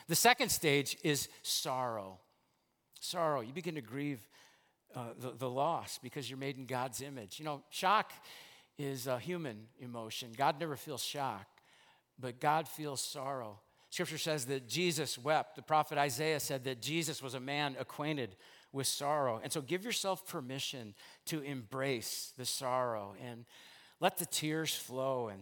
the 0.08 0.14
second 0.14 0.50
stage 0.50 0.98
is 1.02 1.28
sorrow. 1.42 2.20
Sorrow. 3.00 3.40
You 3.40 3.52
begin 3.52 3.76
to 3.76 3.80
grieve 3.80 4.28
uh, 4.94 5.08
the, 5.18 5.32
the 5.32 5.50
loss 5.50 5.98
because 6.02 6.28
you're 6.28 6.38
made 6.38 6.56
in 6.56 6.66
God's 6.66 7.02
image. 7.02 7.38
You 7.38 7.44
know, 7.44 7.62
shock 7.70 8.12
is 8.78 9.06
a 9.06 9.18
human 9.18 9.66
emotion. 9.80 10.32
God 10.36 10.58
never 10.60 10.76
feels 10.76 11.02
shock, 11.02 11.46
but 12.18 12.40
God 12.40 12.68
feels 12.68 13.00
sorrow. 13.00 13.60
Scripture 13.90 14.18
says 14.18 14.44
that 14.46 14.68
Jesus 14.68 15.18
wept. 15.18 15.56
The 15.56 15.62
prophet 15.62 15.98
Isaiah 15.98 16.40
said 16.40 16.64
that 16.64 16.82
Jesus 16.82 17.22
was 17.22 17.34
a 17.34 17.40
man 17.40 17.76
acquainted 17.78 18.36
with 18.72 18.86
sorrow. 18.86 19.40
And 19.42 19.52
so 19.52 19.60
give 19.60 19.84
yourself 19.84 20.26
permission 20.26 20.94
to 21.26 21.40
embrace 21.40 22.32
the 22.36 22.44
sorrow 22.44 23.14
and 23.24 23.46
let 24.00 24.18
the 24.18 24.26
tears 24.26 24.74
flow 24.74 25.28
and 25.28 25.40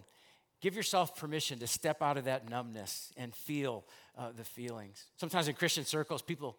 give 0.61 0.77
yourself 0.77 1.17
permission 1.17 1.59
to 1.59 1.67
step 1.67 2.03
out 2.03 2.17
of 2.17 2.25
that 2.25 2.49
numbness 2.49 3.13
and 3.17 3.35
feel 3.35 3.85
uh, 4.17 4.31
the 4.37 4.45
feelings. 4.45 5.05
Sometimes 5.17 5.49
in 5.49 5.55
Christian 5.55 5.85
circles, 5.85 6.23
people 6.23 6.57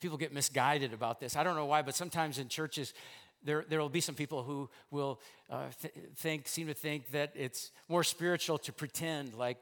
people 0.00 0.16
get 0.18 0.32
misguided 0.32 0.92
about 0.92 1.20
this. 1.20 1.36
I 1.36 1.42
don't 1.42 1.56
know 1.56 1.66
why, 1.66 1.82
but 1.82 1.94
sometimes 1.94 2.38
in 2.38 2.48
churches, 2.48 2.94
there, 3.42 3.64
there 3.68 3.80
will 3.80 3.88
be 3.88 4.00
some 4.00 4.14
people 4.14 4.42
who 4.42 4.68
will 4.90 5.20
uh, 5.48 5.66
th- 5.80 5.94
think, 6.16 6.48
seem 6.48 6.66
to 6.66 6.74
think 6.74 7.10
that 7.12 7.32
it's 7.34 7.70
more 7.88 8.04
spiritual 8.04 8.58
to 8.58 8.72
pretend 8.72 9.34
like, 9.34 9.58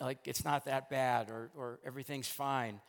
like 0.00 0.18
it's 0.26 0.44
not 0.44 0.66
that 0.66 0.90
bad 0.90 1.30
or, 1.30 1.50
or 1.56 1.78
everything's 1.84 2.28
fine. 2.28 2.80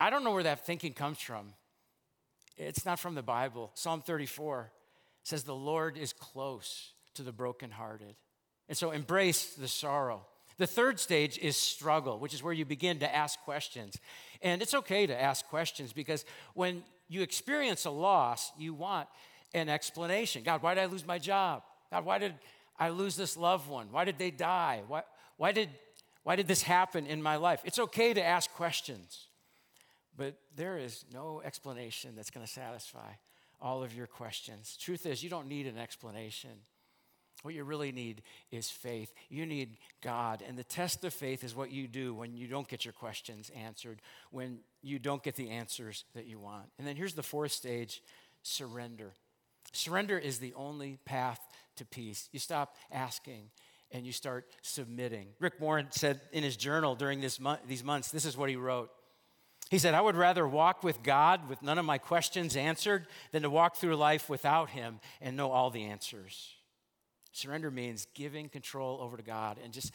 I 0.00 0.10
don't 0.10 0.24
know 0.24 0.32
where 0.32 0.42
that 0.42 0.66
thinking 0.66 0.94
comes 0.94 1.20
from. 1.20 1.52
It's 2.56 2.84
not 2.84 2.98
from 2.98 3.14
the 3.14 3.22
Bible. 3.22 3.70
Psalm 3.74 4.02
34 4.02 4.72
says, 5.22 5.44
The 5.44 5.54
Lord 5.54 5.96
is 5.96 6.12
close 6.12 6.92
to 7.14 7.22
the 7.22 7.32
brokenhearted. 7.32 8.14
And 8.68 8.76
so 8.76 8.90
embrace 8.90 9.54
the 9.54 9.68
sorrow. 9.68 10.26
The 10.58 10.66
third 10.66 11.00
stage 11.00 11.38
is 11.38 11.56
struggle, 11.56 12.18
which 12.18 12.34
is 12.34 12.42
where 12.42 12.52
you 12.52 12.64
begin 12.64 12.98
to 13.00 13.14
ask 13.14 13.40
questions. 13.40 13.96
And 14.42 14.62
it's 14.62 14.74
okay 14.74 15.06
to 15.06 15.20
ask 15.20 15.46
questions 15.46 15.92
because 15.92 16.24
when 16.54 16.82
you 17.08 17.22
experience 17.22 17.84
a 17.84 17.90
loss, 17.90 18.52
you 18.58 18.74
want 18.74 19.08
an 19.54 19.68
explanation. 19.68 20.42
God, 20.42 20.62
why 20.62 20.74
did 20.74 20.82
I 20.82 20.86
lose 20.86 21.06
my 21.06 21.18
job? 21.18 21.62
God, 21.90 22.04
why 22.04 22.18
did 22.18 22.34
I 22.78 22.88
lose 22.88 23.16
this 23.16 23.36
loved 23.36 23.68
one? 23.68 23.88
Why 23.90 24.04
did 24.04 24.18
they 24.18 24.30
die? 24.30 24.82
Why, 24.88 25.02
why, 25.36 25.52
did, 25.52 25.68
why 26.22 26.36
did 26.36 26.48
this 26.48 26.62
happen 26.62 27.06
in 27.06 27.22
my 27.22 27.36
life? 27.36 27.60
It's 27.64 27.78
okay 27.78 28.14
to 28.14 28.22
ask 28.22 28.50
questions, 28.52 29.26
but 30.16 30.36
there 30.56 30.78
is 30.78 31.04
no 31.12 31.42
explanation 31.44 32.14
that's 32.16 32.30
going 32.30 32.46
to 32.46 32.52
satisfy 32.52 33.12
all 33.60 33.82
of 33.82 33.94
your 33.94 34.06
questions. 34.06 34.76
Truth 34.80 35.06
is, 35.06 35.22
you 35.22 35.30
don't 35.30 35.46
need 35.46 35.66
an 35.66 35.78
explanation. 35.78 36.50
What 37.42 37.54
you 37.54 37.64
really 37.64 37.92
need 37.92 38.22
is 38.50 38.70
faith. 38.70 39.12
You 39.28 39.46
need 39.46 39.78
God. 40.00 40.42
And 40.46 40.56
the 40.56 40.64
test 40.64 41.04
of 41.04 41.12
faith 41.12 41.42
is 41.42 41.56
what 41.56 41.72
you 41.72 41.88
do 41.88 42.14
when 42.14 42.36
you 42.36 42.46
don't 42.46 42.68
get 42.68 42.84
your 42.84 42.92
questions 42.92 43.50
answered, 43.56 44.00
when 44.30 44.58
you 44.82 44.98
don't 44.98 45.22
get 45.22 45.34
the 45.34 45.50
answers 45.50 46.04
that 46.14 46.26
you 46.26 46.38
want. 46.38 46.66
And 46.78 46.86
then 46.86 46.96
here's 46.96 47.14
the 47.14 47.22
fourth 47.22 47.52
stage 47.52 48.02
surrender. 48.42 49.12
Surrender 49.72 50.18
is 50.18 50.38
the 50.38 50.54
only 50.54 50.98
path 51.04 51.40
to 51.76 51.84
peace. 51.84 52.28
You 52.32 52.38
stop 52.38 52.76
asking 52.90 53.50
and 53.90 54.06
you 54.06 54.12
start 54.12 54.46
submitting. 54.62 55.28
Rick 55.40 55.54
Warren 55.58 55.88
said 55.90 56.20
in 56.32 56.42
his 56.42 56.56
journal 56.56 56.94
during 56.94 57.20
this 57.20 57.38
these 57.66 57.84
months, 57.84 58.10
this 58.10 58.24
is 58.24 58.36
what 58.36 58.50
he 58.50 58.56
wrote. 58.56 58.90
He 59.72 59.78
said, 59.78 59.94
I 59.94 60.02
would 60.02 60.16
rather 60.16 60.46
walk 60.46 60.84
with 60.84 61.02
God 61.02 61.48
with 61.48 61.62
none 61.62 61.78
of 61.78 61.86
my 61.86 61.96
questions 61.96 62.56
answered 62.56 63.06
than 63.30 63.40
to 63.40 63.48
walk 63.48 63.76
through 63.76 63.96
life 63.96 64.28
without 64.28 64.68
Him 64.68 65.00
and 65.18 65.34
know 65.34 65.50
all 65.50 65.70
the 65.70 65.84
answers. 65.84 66.52
Surrender 67.32 67.70
means 67.70 68.06
giving 68.14 68.48
control 68.48 69.00
over 69.00 69.16
to 69.16 69.22
God 69.22 69.58
and 69.62 69.72
just 69.72 69.92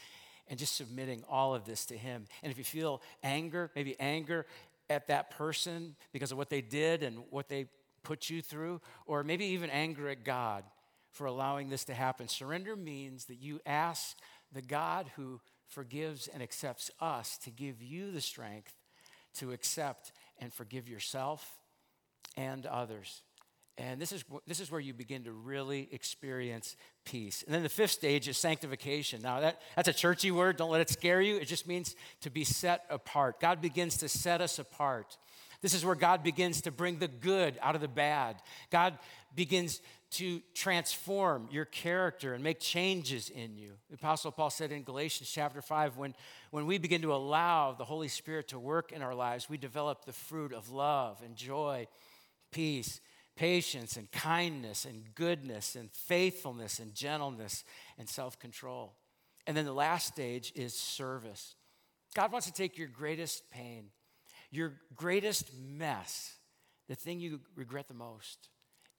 and 0.50 0.58
just 0.58 0.76
submitting 0.76 1.23
all 1.30 1.54
of 1.54 1.65
this 1.65 1.86
to 1.88 1.97
him. 1.97 2.26
And 2.41 2.52
if 2.52 2.58
you 2.58 2.63
feel 2.63 3.02
anger, 3.21 3.69
maybe 3.76 4.00
anger 4.00 4.45
at 4.89 5.08
that 5.08 5.30
person 5.32 5.95
because 6.13 6.32
of 6.32 6.38
what 6.38 6.50
they 6.50 6.62
did 6.62 7.04
and 7.04 7.23
what 7.30 7.50
they 7.50 7.65
put 8.04 8.30
you 8.30 8.41
through, 8.41 8.80
or 9.06 9.23
maybe 9.23 9.45
even 9.47 9.69
anger 9.69 10.08
at 10.08 10.23
God 10.23 10.63
for 11.12 11.26
allowing 11.26 11.69
this 11.69 11.84
to 11.86 11.93
happen. 11.93 12.28
Surrender 12.28 12.76
means 12.76 13.26
that 13.26 13.41
you 13.41 13.60
ask 13.65 14.15
the 14.54 14.62
God 14.62 15.12
who 15.15 15.41
forgives 15.67 16.28
and 16.28 16.41
accepts 16.41 16.89
us 17.02 17.38
to 17.39 17.52
give 17.52 17.82
you 17.82 18.12
the 18.12 18.21
strength 18.21 18.73
to 19.36 19.52
accept 19.52 20.13
and 20.39 20.54
forgive 20.54 20.88
yourself 20.88 21.60
and 22.36 22.65
others. 22.65 23.21
And 23.77 24.01
this 24.01 24.11
is, 24.11 24.25
this 24.47 24.59
is 24.59 24.71
where 24.71 24.81
you 24.81 24.93
begin 24.93 25.23
to 25.25 25.31
really 25.31 25.87
experience 25.91 26.75
peace. 27.05 27.43
And 27.43 27.53
then 27.53 27.61
the 27.61 27.69
fifth 27.69 27.91
stage 27.91 28.27
is 28.27 28.37
sanctification. 28.37 29.21
Now, 29.21 29.39
that, 29.41 29.61
that's 29.75 29.87
a 29.87 29.93
churchy 29.93 30.31
word. 30.31 30.57
Don't 30.57 30.71
let 30.71 30.81
it 30.81 30.89
scare 30.89 31.21
you. 31.21 31.37
It 31.37 31.45
just 31.45 31.67
means 31.67 31.95
to 32.21 32.31
be 32.31 32.43
set 32.43 32.85
apart. 32.89 33.39
God 33.39 33.61
begins 33.61 33.97
to 33.97 34.09
set 34.09 34.41
us 34.41 34.57
apart. 34.57 35.17
This 35.61 35.75
is 35.75 35.85
where 35.85 35.95
God 35.95 36.23
begins 36.23 36.61
to 36.61 36.71
bring 36.71 36.97
the 36.97 37.07
good 37.07 37.57
out 37.61 37.75
of 37.75 37.81
the 37.81 37.87
bad. 37.87 38.37
God 38.71 38.97
begins 39.35 39.81
to 40.09 40.41
transform 40.53 41.47
your 41.51 41.65
character 41.65 42.33
and 42.33 42.43
make 42.43 42.59
changes 42.59 43.29
in 43.29 43.57
you. 43.57 43.73
The 43.89 43.95
Apostle 43.95 44.31
Paul 44.31 44.49
said 44.49 44.71
in 44.71 44.83
Galatians 44.83 45.29
chapter 45.29 45.61
5 45.61 45.97
when, 45.97 46.15
when 46.51 46.65
we 46.65 46.77
begin 46.77 47.01
to 47.01 47.13
allow 47.13 47.73
the 47.73 47.85
Holy 47.85 48.07
Spirit 48.07 48.47
to 48.49 48.59
work 48.59 48.91
in 48.91 49.01
our 49.01 49.13
lives, 49.13 49.49
we 49.49 49.57
develop 49.57 50.05
the 50.05 50.13
fruit 50.13 50.53
of 50.53 50.71
love 50.71 51.21
and 51.23 51.35
joy, 51.35 51.87
peace, 52.51 53.01
patience 53.38 53.95
and 53.95 54.12
kindness 54.12 54.84
and 54.84 55.15
goodness 55.15 55.76
and 55.76 55.89
faithfulness 55.91 56.80
and 56.80 56.93
gentleness 56.93 57.63
and 57.97 58.10
self 58.10 58.38
control. 58.38 58.95
And 59.45 59.56
then 59.56 59.63
the 59.63 59.73
last 59.73 60.08
stage 60.08 60.52
is 60.56 60.73
service. 60.73 61.56
God 62.13 62.32
wants 62.32 62.47
to 62.47 62.54
take 62.54 62.78
your 62.78 62.89
greatest 62.89 63.50
pain, 63.50 63.86
your 64.52 64.73
greatest 64.95 65.52
mess, 65.56 66.36
the 66.89 66.95
thing 66.95 67.19
you 67.19 67.39
regret 67.56 67.88
the 67.88 67.93
most, 67.93 68.50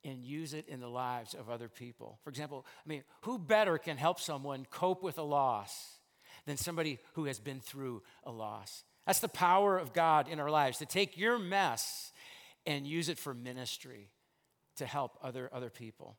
and 0.05 0.25
use 0.25 0.55
it 0.55 0.69
in 0.69 0.81
the 0.81 0.89
lives 0.89 1.35
of 1.35 1.51
other 1.51 1.69
people. 1.69 2.19
For 2.23 2.31
example, 2.31 2.65
I 2.87 2.89
mean, 2.89 3.03
who 3.23 3.39
better 3.39 3.77
can 3.77 3.97
help 3.97 4.21
someone 4.21 4.67
cope 4.71 5.03
with 5.03 5.19
a 5.19 5.23
loss 5.23 5.99
than 6.47 6.57
somebody 6.57 6.99
who 7.15 7.25
has 7.25 7.41
been 7.41 7.61
through 7.61 8.03
a 8.25 8.31
loss. 8.31 8.85
That's 9.07 9.21
the 9.21 9.29
power 9.29 9.77
of 9.77 9.93
God 9.93 10.29
in 10.29 10.39
our 10.39 10.51
lives 10.51 10.79
to 10.79 10.87
take 10.87 11.19
your 11.19 11.39
mess 11.39 12.13
and 12.67 12.87
use 12.87 13.09
it 13.09 13.19
for 13.19 13.35
ministry 13.35 14.11
to 14.79 14.87
help 14.87 15.19
other, 15.23 15.49
other 15.53 15.71
people. 15.71 16.17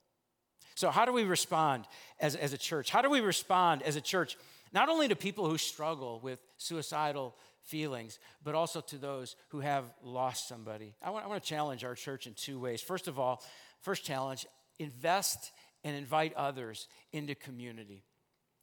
So, 0.76 0.92
how 0.92 1.06
do 1.06 1.12
we 1.12 1.24
respond 1.24 1.86
as, 2.20 2.36
as 2.36 2.54
a 2.54 2.58
church? 2.58 2.90
How 2.90 3.02
do 3.02 3.10
we 3.10 3.20
respond 3.20 3.82
as 3.84 3.96
a 3.96 4.02
church, 4.02 4.38
not 4.72 4.88
only 4.88 5.08
to 5.10 5.16
people 5.16 5.50
who 5.50 5.58
struggle 5.58 6.20
with 6.22 6.40
suicidal 6.58 7.36
feelings, 7.64 8.20
but 8.44 8.56
also 8.56 8.80
to 8.82 8.98
those 8.98 9.36
who 9.50 9.60
have 9.60 9.92
lost 10.02 10.48
somebody? 10.48 10.96
I 11.02 11.10
want, 11.10 11.26
I 11.26 11.28
want 11.28 11.44
to 11.44 11.50
challenge 11.50 11.84
our 11.84 11.96
church 11.96 12.28
in 12.28 12.34
two 12.34 12.60
ways. 12.60 12.82
First 12.82 13.08
of 13.10 13.20
all, 13.20 13.44
first 13.82 14.06
challenge 14.06 14.46
invest 14.78 15.52
and 15.84 15.96
invite 15.96 16.34
others 16.36 16.88
into 17.12 17.36
community. 17.36 18.04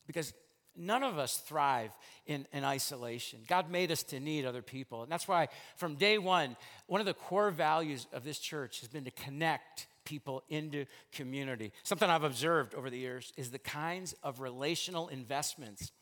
Because 0.06 0.32
none 0.76 1.02
of 1.02 1.18
us 1.18 1.38
thrive 1.38 1.90
in, 2.26 2.46
in, 2.52 2.64
isolation. 2.64 3.40
God 3.46 3.70
made 3.70 3.90
us 3.90 4.02
to 4.04 4.20
need 4.20 4.44
other 4.44 4.62
people. 4.62 5.02
And 5.02 5.10
that's 5.10 5.28
why, 5.28 5.48
from 5.76 5.96
day 5.96 6.18
one, 6.18 6.56
one 6.86 7.00
of 7.00 7.06
the 7.06 7.14
core 7.14 7.50
values 7.50 8.06
of 8.12 8.24
this 8.24 8.38
church 8.38 8.80
has 8.80 8.88
been 8.88 9.04
to 9.04 9.10
connect 9.10 9.86
people 10.04 10.42
into 10.48 10.86
community. 11.12 11.72
Something 11.82 12.08
I've 12.08 12.24
observed 12.24 12.74
over 12.74 12.88
the 12.88 12.98
years 12.98 13.32
is 13.36 13.50
the 13.50 13.58
kinds 13.58 14.14
of 14.22 14.40
relational 14.40 15.08
investments 15.08 15.92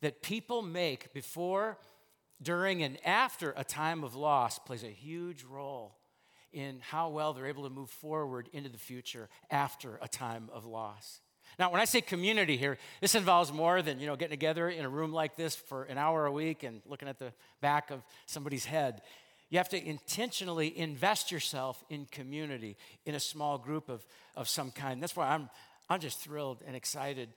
that 0.00 0.22
people 0.22 0.62
make 0.62 1.12
before, 1.12 1.78
during, 2.40 2.82
and 2.82 2.98
after 3.04 3.52
a 3.56 3.64
time 3.64 4.04
of 4.04 4.14
loss 4.14 4.58
plays 4.58 4.84
a 4.84 4.88
huge 4.88 5.44
role 5.44 5.96
in 6.52 6.80
how 6.80 7.08
well 7.10 7.32
they're 7.32 7.46
able 7.46 7.64
to 7.64 7.70
move 7.70 7.90
forward 7.90 8.48
into 8.52 8.70
the 8.70 8.78
future 8.78 9.28
after 9.50 9.98
a 10.00 10.08
time 10.08 10.48
of 10.52 10.64
loss. 10.64 11.20
Now, 11.58 11.70
when 11.70 11.80
I 11.80 11.86
say 11.86 12.02
community 12.02 12.56
here, 12.56 12.76
this 13.00 13.14
involves 13.14 13.50
more 13.50 13.80
than, 13.80 13.98
you 13.98 14.06
know, 14.06 14.16
getting 14.16 14.32
together 14.32 14.68
in 14.68 14.84
a 14.84 14.88
room 14.88 15.12
like 15.12 15.36
this 15.36 15.56
for 15.56 15.84
an 15.84 15.96
hour 15.96 16.26
a 16.26 16.32
week 16.32 16.62
and 16.62 16.82
looking 16.86 17.08
at 17.08 17.18
the 17.18 17.32
back 17.62 17.90
of 17.90 18.02
somebody's 18.26 18.66
head. 18.66 19.00
You 19.48 19.58
have 19.58 19.68
to 19.70 19.82
intentionally 19.82 20.76
invest 20.76 21.30
yourself 21.30 21.82
in 21.88 22.06
community, 22.06 22.76
in 23.06 23.14
a 23.14 23.20
small 23.20 23.58
group 23.58 23.88
of, 23.88 24.04
of 24.34 24.48
some 24.48 24.70
kind. 24.70 25.02
That's 25.02 25.16
why 25.16 25.28
I'm, 25.28 25.48
I'm 25.88 26.00
just 26.00 26.20
thrilled 26.20 26.62
and 26.66 26.76
excited 26.76 27.30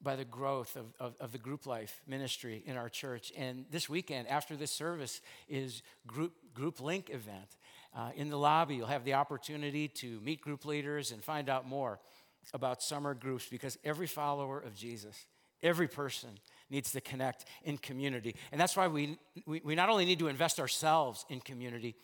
by 0.00 0.14
the 0.14 0.24
growth 0.24 0.76
of, 0.76 0.86
of, 1.00 1.16
of, 1.18 1.32
the 1.32 1.38
group 1.38 1.66
life 1.66 2.00
ministry 2.06 2.62
in 2.66 2.76
our 2.76 2.88
church. 2.88 3.32
And 3.36 3.64
this 3.72 3.88
weekend, 3.88 4.28
after 4.28 4.54
this 4.54 4.70
service, 4.70 5.20
is 5.48 5.82
group, 6.06 6.32
group 6.54 6.80
link 6.80 7.10
event. 7.10 7.56
Uh, 7.96 8.10
in 8.14 8.30
the 8.30 8.36
lobby, 8.36 8.76
you'll 8.76 8.86
have 8.86 9.04
the 9.04 9.14
opportunity 9.14 9.88
to 9.88 10.20
meet 10.20 10.40
group 10.40 10.64
leaders 10.64 11.10
and 11.10 11.24
find 11.24 11.48
out 11.48 11.66
more 11.66 11.98
about 12.52 12.82
summer 12.82 13.14
groups 13.14 13.46
because 13.48 13.78
every 13.84 14.06
follower 14.06 14.58
of 14.58 14.74
Jesus, 14.74 15.26
every 15.62 15.88
person 15.88 16.30
needs 16.70 16.92
to 16.92 17.00
connect 17.00 17.44
in 17.64 17.78
community. 17.78 18.34
And 18.52 18.60
that's 18.60 18.76
why 18.76 18.88
we, 18.88 19.18
we, 19.46 19.60
we 19.64 19.74
not 19.74 19.88
only 19.88 20.04
need 20.04 20.18
to 20.20 20.28
invest 20.28 20.60
ourselves 20.60 21.24
in 21.28 21.40
community, 21.40 21.94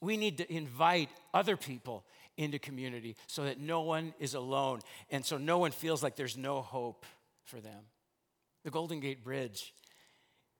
we 0.00 0.16
need 0.16 0.38
to 0.38 0.52
invite 0.52 1.10
other 1.34 1.56
people 1.56 2.04
into 2.36 2.58
community 2.58 3.16
so 3.26 3.44
that 3.44 3.60
no 3.60 3.82
one 3.82 4.14
is 4.18 4.34
alone 4.34 4.80
and 5.10 5.24
so 5.24 5.36
no 5.36 5.58
one 5.58 5.72
feels 5.72 6.02
like 6.02 6.16
there's 6.16 6.38
no 6.38 6.62
hope 6.62 7.04
for 7.44 7.60
them. 7.60 7.82
The 8.64 8.70
Golden 8.70 9.00
Gate 9.00 9.22
Bridge 9.22 9.74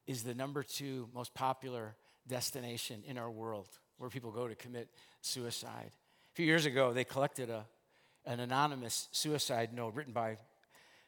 is 0.06 0.22
the 0.22 0.34
number 0.34 0.62
two 0.62 1.08
most 1.14 1.34
popular 1.34 1.94
destination 2.26 3.02
in 3.06 3.16
our 3.16 3.30
world 3.30 3.68
where 3.98 4.10
people 4.10 4.30
go 4.30 4.48
to 4.48 4.54
commit 4.54 4.88
suicide. 5.20 5.90
A 6.32 6.34
few 6.34 6.46
years 6.46 6.66
ago, 6.66 6.92
they 6.92 7.04
collected 7.04 7.50
a, 7.50 7.66
an 8.30 8.38
anonymous 8.38 9.08
suicide 9.10 9.74
note 9.74 9.94
written 9.94 10.12
by 10.12 10.38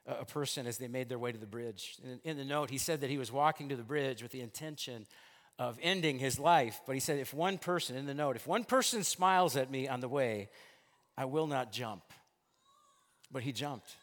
a 0.06 0.24
person 0.24 0.66
as 0.66 0.78
they 0.78 0.88
made 0.88 1.08
their 1.08 1.18
way 1.18 1.30
to 1.30 1.38
the 1.38 1.46
bridge. 1.46 1.96
In, 2.24 2.36
the 2.36 2.44
note, 2.44 2.68
he 2.68 2.78
said 2.78 3.02
that 3.02 3.10
he 3.10 3.18
was 3.18 3.30
walking 3.30 3.68
to 3.68 3.76
the 3.76 3.84
bridge 3.84 4.22
with 4.22 4.32
the 4.32 4.40
intention 4.40 5.06
of 5.56 5.78
ending 5.80 6.18
his 6.18 6.40
life, 6.40 6.80
but 6.84 6.94
he 6.94 7.00
said, 7.00 7.20
if 7.20 7.32
one 7.32 7.58
person, 7.58 7.94
in 7.94 8.06
the 8.06 8.14
note, 8.14 8.34
if 8.34 8.46
one 8.48 8.64
person 8.64 9.04
smiles 9.04 9.56
at 9.56 9.70
me 9.70 9.86
on 9.86 10.00
the 10.00 10.08
way, 10.08 10.48
I 11.16 11.26
will 11.26 11.46
not 11.46 11.70
jump. 11.70 12.02
But 13.30 13.44
he 13.44 13.52
jumped. 13.52 13.94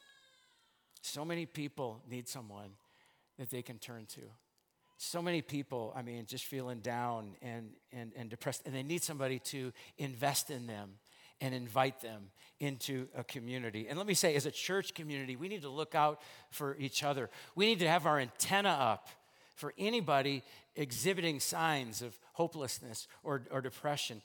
So 1.01 1.25
many 1.25 1.45
people 1.45 2.01
need 2.09 2.29
someone 2.29 2.69
that 3.37 3.49
they 3.49 3.61
can 3.61 3.79
turn 3.79 4.05
to. 4.13 4.21
So 4.97 5.21
many 5.21 5.41
people, 5.41 5.93
I 5.95 6.03
mean, 6.03 6.25
just 6.25 6.45
feeling 6.45 6.79
down 6.79 7.35
and, 7.41 7.71
and, 7.91 8.13
and 8.15 8.29
depressed, 8.29 8.61
and 8.65 8.73
they 8.73 8.83
need 8.83 9.03
somebody 9.03 9.39
to 9.39 9.73
invest 9.97 10.49
in 10.49 10.67
them 10.67 10.91
and 11.41 11.53
invite 11.53 12.01
them 12.01 12.31
into 12.59 13.07
a 13.15 13.23
community. 13.23 13.87
And 13.87 13.97
let 13.97 14.07
me 14.07 14.13
say, 14.13 14.35
as 14.35 14.45
a 14.45 14.51
church 14.51 14.93
community, 14.93 15.35
we 15.35 15.47
need 15.47 15.61
to 15.61 15.69
look 15.69 15.95
out 15.95 16.21
for 16.49 16.75
each 16.77 17.03
other. 17.03 17.29
We 17.55 17.67
need 17.67 17.79
to 17.79 17.87
have 17.87 18.05
our 18.05 18.19
antenna 18.19 18.69
up 18.69 19.07
for 19.55 19.73
anybody 19.77 20.43
exhibiting 20.75 21.39
signs 21.39 22.01
of 22.01 22.17
hopelessness 22.33 23.07
or, 23.23 23.43
or 23.51 23.61
depression. 23.61 24.21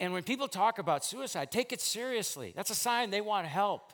And 0.00 0.12
when 0.12 0.22
people 0.22 0.48
talk 0.48 0.78
about 0.78 1.04
suicide, 1.04 1.50
take 1.50 1.72
it 1.72 1.80
seriously. 1.80 2.52
That's 2.54 2.70
a 2.70 2.74
sign 2.74 3.10
they 3.10 3.20
want 3.20 3.46
help. 3.46 3.92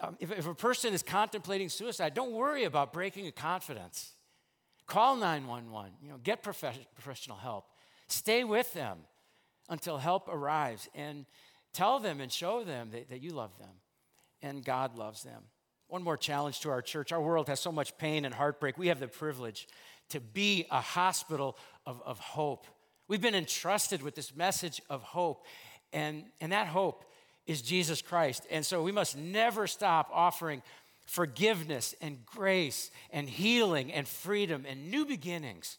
Um, 0.00 0.16
if, 0.18 0.32
if 0.32 0.46
a 0.46 0.54
person 0.54 0.92
is 0.92 1.02
contemplating 1.02 1.68
suicide, 1.68 2.14
don't 2.14 2.32
worry 2.32 2.64
about 2.64 2.92
breaking 2.92 3.26
a 3.28 3.32
confidence. 3.32 4.12
Call 4.86 5.16
911, 5.16 5.92
you 6.02 6.10
know, 6.10 6.18
get 6.22 6.42
professional 6.42 7.36
help. 7.38 7.66
Stay 8.08 8.44
with 8.44 8.72
them 8.74 8.98
until 9.68 9.98
help 9.98 10.28
arrives 10.28 10.88
and 10.94 11.26
tell 11.72 11.98
them 11.98 12.20
and 12.20 12.30
show 12.30 12.64
them 12.64 12.90
that, 12.92 13.10
that 13.10 13.20
you 13.20 13.30
love 13.30 13.56
them 13.58 13.76
and 14.42 14.64
God 14.64 14.96
loves 14.96 15.22
them. 15.22 15.42
One 15.88 16.02
more 16.02 16.16
challenge 16.16 16.60
to 16.60 16.70
our 16.70 16.82
church. 16.82 17.12
Our 17.12 17.20
world 17.20 17.48
has 17.48 17.60
so 17.60 17.72
much 17.72 17.96
pain 17.98 18.24
and 18.24 18.34
heartbreak. 18.34 18.78
We 18.78 18.88
have 18.88 19.00
the 19.00 19.08
privilege 19.08 19.66
to 20.10 20.20
be 20.20 20.66
a 20.70 20.80
hospital 20.80 21.56
of, 21.86 22.02
of 22.04 22.18
hope. 22.18 22.66
We've 23.08 23.20
been 23.20 23.34
entrusted 23.34 24.02
with 24.02 24.14
this 24.14 24.34
message 24.34 24.80
of 24.88 25.02
hope, 25.02 25.46
and, 25.92 26.24
and 26.40 26.52
that 26.52 26.66
hope 26.68 27.04
is 27.46 27.62
Jesus 27.62 28.02
Christ. 28.02 28.46
And 28.50 28.64
so 28.64 28.82
we 28.82 28.92
must 28.92 29.16
never 29.16 29.66
stop 29.66 30.08
offering 30.12 30.62
forgiveness 31.04 31.94
and 32.00 32.24
grace 32.24 32.90
and 33.10 33.28
healing 33.28 33.92
and 33.92 34.08
freedom 34.08 34.64
and 34.66 34.90
new 34.90 35.04
beginnings 35.04 35.78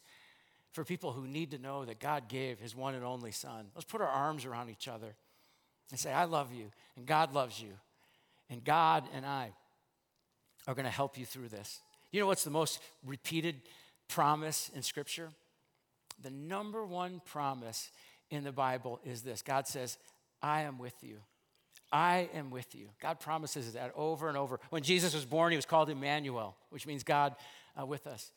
for 0.75 0.83
people 0.83 1.13
who 1.13 1.25
need 1.25 1.51
to 1.51 1.57
know 1.57 1.85
that 1.85 2.01
God 2.01 2.27
gave 2.27 2.59
his 2.59 2.75
one 2.75 2.95
and 2.95 3.03
only 3.05 3.31
Son. 3.31 3.67
Let's 3.73 3.85
put 3.85 4.01
our 4.01 4.07
arms 4.07 4.43
around 4.43 4.69
each 4.69 4.89
other 4.89 5.15
and 5.89 5.97
say, 5.97 6.11
I 6.11 6.25
love 6.25 6.51
you, 6.53 6.65
and 6.97 7.05
God 7.05 7.33
loves 7.33 7.61
you, 7.61 7.69
and 8.49 8.61
God 8.61 9.05
and 9.13 9.25
I 9.25 9.53
are 10.67 10.73
going 10.73 10.85
to 10.85 10.91
help 10.91 11.17
you 11.17 11.25
through 11.25 11.47
this. 11.47 11.79
You 12.11 12.19
know 12.19 12.27
what's 12.27 12.43
the 12.43 12.49
most 12.49 12.79
repeated 13.05 13.61
promise 14.09 14.69
in 14.75 14.81
Scripture? 14.81 15.29
The 16.21 16.29
number 16.29 16.85
one 16.85 17.21
promise 17.23 17.89
in 18.29 18.43
the 18.43 18.51
Bible 18.51 18.99
is 19.05 19.21
this 19.21 19.41
God 19.41 19.67
says, 19.67 19.97
I 20.41 20.63
am 20.63 20.77
with 20.77 20.95
you. 21.01 21.19
I 21.89 22.29
am 22.33 22.49
with 22.49 22.75
you. 22.75 22.89
God 23.01 23.21
promises 23.21 23.71
that 23.73 23.93
over 23.95 24.27
and 24.27 24.37
over. 24.37 24.59
When 24.71 24.83
Jesus 24.83 25.15
was 25.15 25.23
born, 25.23 25.51
he 25.51 25.55
was 25.55 25.65
called 25.65 25.89
Emmanuel, 25.89 26.57
which 26.69 26.85
means 26.85 27.05
God 27.05 27.33
uh, 27.79 27.85
with 27.85 28.07
us. 28.07 28.31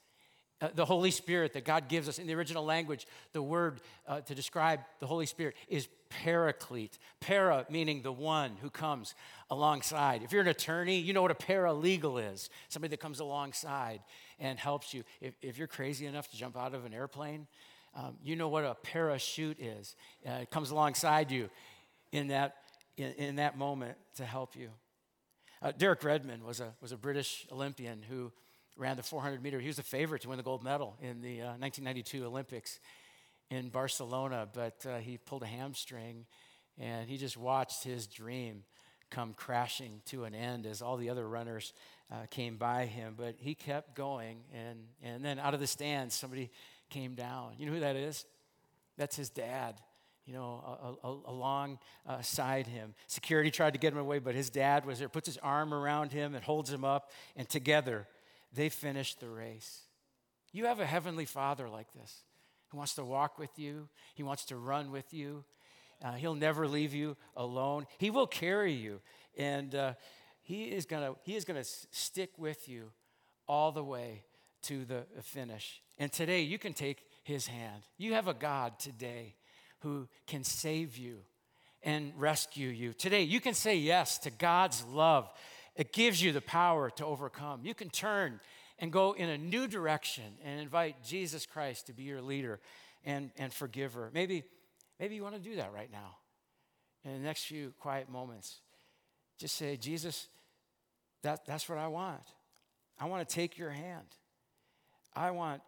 Uh, 0.60 0.68
the 0.74 0.84
Holy 0.84 1.12
Spirit 1.12 1.52
that 1.52 1.64
God 1.64 1.88
gives 1.88 2.08
us 2.08 2.18
in 2.18 2.26
the 2.26 2.34
original 2.34 2.64
language, 2.64 3.06
the 3.32 3.42
word 3.42 3.80
uh, 4.08 4.20
to 4.22 4.34
describe 4.34 4.80
the 4.98 5.06
Holy 5.06 5.26
Spirit 5.26 5.54
is 5.68 5.88
paraclete. 6.10 6.98
Para 7.20 7.64
meaning 7.70 8.02
the 8.02 8.10
one 8.12 8.56
who 8.60 8.68
comes 8.68 9.14
alongside. 9.50 10.22
If 10.24 10.32
you're 10.32 10.42
an 10.42 10.48
attorney, 10.48 10.98
you 10.98 11.12
know 11.12 11.22
what 11.22 11.30
a 11.30 11.34
paralegal 11.34 12.32
is 12.32 12.50
somebody 12.68 12.90
that 12.90 13.00
comes 13.00 13.20
alongside 13.20 14.00
and 14.40 14.58
helps 14.58 14.92
you. 14.92 15.04
If, 15.20 15.34
if 15.42 15.58
you're 15.58 15.68
crazy 15.68 16.06
enough 16.06 16.28
to 16.30 16.36
jump 16.36 16.56
out 16.56 16.74
of 16.74 16.84
an 16.84 16.92
airplane, 16.92 17.46
um, 17.94 18.16
you 18.22 18.34
know 18.34 18.48
what 18.48 18.64
a 18.64 18.74
parachute 18.74 19.60
is. 19.60 19.94
Uh, 20.26 20.42
it 20.42 20.50
comes 20.50 20.70
alongside 20.70 21.30
you 21.30 21.50
in 22.10 22.28
that, 22.28 22.56
in, 22.96 23.12
in 23.12 23.36
that 23.36 23.56
moment 23.56 23.96
to 24.16 24.24
help 24.24 24.56
you. 24.56 24.70
Uh, 25.62 25.72
Derek 25.76 26.02
Redmond 26.04 26.42
was 26.42 26.60
a, 26.60 26.74
was 26.80 26.92
a 26.92 26.96
British 26.96 27.46
Olympian 27.50 28.02
who 28.08 28.32
ran 28.78 28.96
the 28.96 29.02
400 29.02 29.42
meter. 29.42 29.60
He 29.60 29.66
was 29.66 29.78
a 29.78 29.82
favorite 29.82 30.22
to 30.22 30.28
win 30.28 30.38
the 30.38 30.44
gold 30.44 30.62
medal 30.62 30.96
in 31.02 31.20
the 31.20 31.42
uh, 31.42 31.58
1992 31.58 32.24
Olympics 32.24 32.78
in 33.50 33.68
Barcelona, 33.68 34.48
but 34.52 34.86
uh, 34.88 34.98
he 34.98 35.18
pulled 35.18 35.42
a 35.42 35.46
hamstring 35.46 36.24
and 36.78 37.08
he 37.08 37.16
just 37.16 37.36
watched 37.36 37.82
his 37.82 38.06
dream 38.06 38.62
come 39.10 39.34
crashing 39.34 40.00
to 40.06 40.24
an 40.24 40.34
end 40.34 40.64
as 40.64 40.80
all 40.80 40.96
the 40.96 41.10
other 41.10 41.28
runners 41.28 41.72
uh, 42.12 42.26
came 42.30 42.56
by 42.56 42.86
him. 42.86 43.14
But 43.16 43.34
he 43.38 43.54
kept 43.54 43.96
going, 43.96 44.38
and, 44.54 44.78
and 45.02 45.24
then 45.24 45.38
out 45.38 45.54
of 45.54 45.60
the 45.60 45.66
stands, 45.66 46.14
somebody 46.14 46.50
came 46.88 47.14
down. 47.14 47.54
You 47.58 47.66
know 47.66 47.72
who 47.72 47.80
that 47.80 47.96
is? 47.96 48.26
That's 48.96 49.16
his 49.16 49.30
dad 49.30 49.74
you 50.28 50.34
know, 50.34 50.98
alongside 51.26 52.66
him. 52.66 52.94
Security 53.06 53.50
tried 53.50 53.72
to 53.72 53.78
get 53.78 53.94
him 53.94 53.98
away, 53.98 54.18
but 54.18 54.34
his 54.34 54.50
dad 54.50 54.84
was 54.84 54.98
there, 54.98 55.08
puts 55.08 55.26
his 55.26 55.38
arm 55.38 55.72
around 55.72 56.12
him 56.12 56.34
and 56.34 56.44
holds 56.44 56.70
him 56.70 56.84
up, 56.84 57.10
and 57.34 57.48
together 57.48 58.06
they 58.52 58.68
finished 58.68 59.20
the 59.20 59.28
race. 59.28 59.82
You 60.52 60.66
have 60.66 60.80
a 60.80 60.86
heavenly 60.86 61.24
father 61.24 61.68
like 61.68 61.92
this 61.92 62.22
who 62.70 62.76
wants 62.76 62.94
to 62.94 63.04
walk 63.04 63.38
with 63.38 63.58
you, 63.58 63.88
he 64.14 64.22
wants 64.22 64.44
to 64.46 64.56
run 64.56 64.90
with 64.90 65.12
you. 65.12 65.44
Uh, 66.02 66.12
he'll 66.12 66.34
never 66.34 66.68
leave 66.68 66.94
you 66.94 67.16
alone. 67.36 67.84
He 67.98 68.10
will 68.10 68.28
carry 68.28 68.72
you, 68.72 69.00
and 69.36 69.74
uh, 69.74 69.94
he 70.42 70.64
is 70.64 70.86
gonna 70.86 71.14
he 71.24 71.34
is 71.34 71.44
gonna 71.44 71.64
stick 71.64 72.30
with 72.38 72.68
you 72.68 72.92
all 73.48 73.72
the 73.72 73.82
way 73.82 74.22
to 74.62 74.84
the 74.84 75.04
finish. 75.22 75.82
And 75.98 76.12
today 76.12 76.42
you 76.42 76.58
can 76.58 76.72
take 76.72 77.04
his 77.24 77.46
hand. 77.46 77.82
You 77.96 78.14
have 78.14 78.28
a 78.28 78.34
God 78.34 78.78
today 78.78 79.34
who 79.80 80.08
can 80.26 80.44
save 80.44 80.96
you 80.96 81.18
and 81.82 82.12
rescue 82.16 82.68
you. 82.68 82.92
Today 82.92 83.22
you 83.22 83.40
can 83.40 83.54
say 83.54 83.76
yes 83.76 84.18
to 84.18 84.30
God's 84.30 84.84
love. 84.84 85.30
It 85.78 85.92
gives 85.92 86.20
you 86.20 86.32
the 86.32 86.40
power 86.40 86.90
to 86.96 87.06
overcome. 87.06 87.60
You 87.64 87.72
can 87.72 87.88
turn 87.88 88.40
and 88.80 88.92
go 88.92 89.12
in 89.12 89.28
a 89.28 89.38
new 89.38 89.68
direction 89.68 90.24
and 90.44 90.60
invite 90.60 91.04
Jesus 91.04 91.46
Christ 91.46 91.86
to 91.86 91.92
be 91.92 92.02
your 92.02 92.20
leader 92.20 92.58
and, 93.04 93.30
and 93.38 93.52
forgiver. 93.52 94.10
Maybe, 94.12 94.42
maybe 94.98 95.14
you 95.14 95.22
want 95.22 95.36
to 95.36 95.40
do 95.40 95.54
that 95.56 95.72
right 95.72 95.90
now. 95.90 96.16
In 97.04 97.12
the 97.12 97.20
next 97.20 97.44
few 97.44 97.72
quiet 97.78 98.10
moments, 98.10 98.56
just 99.38 99.54
say, 99.54 99.76
Jesus, 99.76 100.26
that, 101.22 101.46
that's 101.46 101.68
what 101.68 101.78
I 101.78 101.86
want. 101.86 102.22
I 102.98 103.06
want 103.06 103.26
to 103.26 103.32
take 103.32 103.56
your 103.56 103.70
hand. 103.70 104.06
I 105.14 105.30
want 105.30 105.62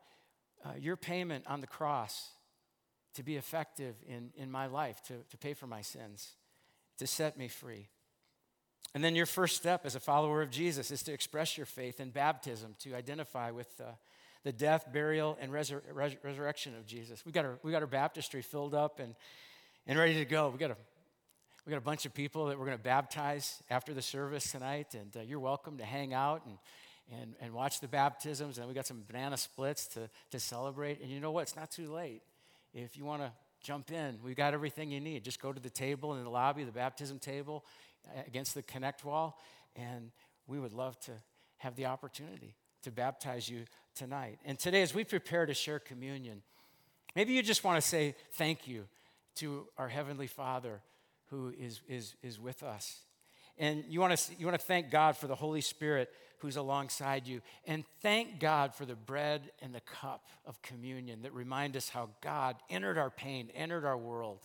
uh, 0.65 0.71
your 0.77 0.97
payment 0.97 1.45
on 1.47 1.61
the 1.61 1.69
cross 1.69 2.31
to 3.15 3.23
be 3.23 3.37
effective 3.37 3.95
in, 4.09 4.31
in 4.37 4.51
my 4.51 4.67
life, 4.67 5.01
to, 5.07 5.15
to 5.31 5.37
pay 5.39 5.55
for 5.55 5.69
my 5.69 5.83
sins, 5.83 6.33
to 6.99 7.07
set 7.07 7.39
me 7.39 7.47
free. 7.47 7.89
And 8.95 9.05
then 9.05 9.15
your 9.15 9.27
first 9.27 9.57
step 9.57 9.87
as 9.87 9.95
a 9.95 10.01
follower 10.01 10.43
of 10.43 10.51
Jesus 10.51 10.91
is 10.91 11.03
to 11.05 11.13
express 11.13 11.57
your 11.57 11.67
faith 11.67 12.01
in 12.01 12.11
baptism, 12.11 12.75
to 12.81 12.95
identify 12.95 13.53
with 13.53 13.69
uh, 13.81 13.93
the 14.43 14.53
death, 14.53 14.93
burial, 14.93 15.39
and 15.41 15.53
resur- 15.53 15.83
res- 15.93 16.17
resurrection 16.25 16.75
of 16.77 16.87
Jesus. 16.87 17.25
We 17.25 17.31
got 17.31 17.45
our, 17.45 17.59
we 17.63 17.71
got 17.71 17.83
our 17.83 17.89
baptistry 17.89 18.43
filled 18.43 18.75
up 18.75 18.99
and, 18.99 19.15
and 19.87 19.99
ready 19.99 20.15
to 20.15 20.25
go. 20.25 20.49
We 20.49 20.59
got 20.59 20.73
a, 20.73 20.77
we 21.67 21.71
got 21.71 21.77
a 21.77 21.83
bunch 21.83 22.05
of 22.05 22.15
people 22.15 22.47
that 22.47 22.59
we're 22.59 22.65
going 22.65 22.79
to 22.79 22.83
baptize 22.83 23.63
after 23.71 23.95
the 23.95 24.03
service 24.03 24.51
tonight, 24.51 24.95
and 24.95 25.17
uh, 25.17 25.21
you're 25.21 25.41
welcome 25.41 25.79
to 25.79 25.85
hang 25.85 26.13
out 26.13 26.43
and, 26.47 26.59
and, 27.21 27.35
and 27.41 27.53
watch 27.53 27.81
the 27.81 27.89
baptisms. 27.89 28.59
And 28.59 28.67
we 28.67 28.75
got 28.75 28.87
some 28.87 29.05
banana 29.07 29.37
splits 29.37 29.87
to, 29.89 30.11
to 30.33 30.41
celebrate. 30.41 31.01
And 31.01 31.11
you 31.11 31.21
know 31.21 31.31
what? 31.31 31.43
It's 31.43 31.57
not 31.57 31.71
too 31.71 31.93
late. 31.93 32.23
If 32.75 32.97
you 32.97 33.05
want 33.05 33.23
to 33.23 33.31
jump 33.63 33.93
in, 33.93 34.19
We've 34.25 34.37
got 34.37 34.55
everything 34.55 34.91
you 34.91 35.01
need. 35.01 35.23
Just 35.23 35.41
go 35.41 35.53
to 35.53 35.61
the 35.61 35.71
table 35.71 36.15
in 36.15 36.25
the 36.25 36.31
lobby, 36.31 36.65
the 36.65 36.73
baptism 36.73 37.21
table 37.21 37.65
against 38.27 38.55
the 38.55 38.63
connect 38.63 39.05
wall, 39.05 39.39
and 39.77 40.11
we 40.47 40.59
would 40.59 40.73
love 40.73 40.99
to 41.01 41.13
have 41.59 41.77
the 41.77 41.87
opportunity 41.87 42.57
to 42.83 42.91
baptize 42.91 43.49
you 43.49 43.65
tonight. 43.95 44.39
And 44.45 44.59
today, 44.59 44.83
as 44.83 44.95
we 44.95 45.05
prepare 45.05 45.47
to 45.47 45.55
share 45.55 45.79
communion, 45.79 46.43
maybe 47.15 47.33
you 47.33 47.43
just 47.43 47.65
want 47.65 47.81
to 47.81 47.87
say 47.87 48.15
thank 48.33 48.67
you 48.67 48.87
to 49.37 49.67
our 49.79 49.89
Heavenly 49.89 50.27
Father 50.27 50.81
who 51.27 51.53
is, 51.59 51.81
is, 51.89 52.15
is 52.23 52.41
with 52.41 52.63
us. 52.63 53.01
And 53.59 53.85
you 53.89 54.01
want, 54.01 54.17
to, 54.17 54.33
you 54.39 54.47
want 54.47 54.59
to 54.59 54.67
thank 54.67 54.91
God 54.91 55.17
for 55.17 55.27
the 55.27 55.35
Holy 55.35 55.61
Spirit 55.61 56.11
who's 56.39 56.57
alongside 56.57 57.27
you. 57.27 57.43
And 57.67 57.85
thank 58.01 58.41
God 58.41 58.75
for 58.75 58.87
the 58.87 58.95
bread 58.95 59.51
and 59.61 59.75
the 59.75 59.81
cup 59.81 60.25
of 60.47 60.61
communion 60.63 61.23
that 61.23 61.35
remind 61.35 61.77
us 61.77 61.91
how 61.91 62.09
God 62.23 62.57
entered 62.71 62.97
our 62.97 63.11
pain, 63.11 63.51
entered 63.55 63.85
our 63.85 63.99
world, 63.99 64.41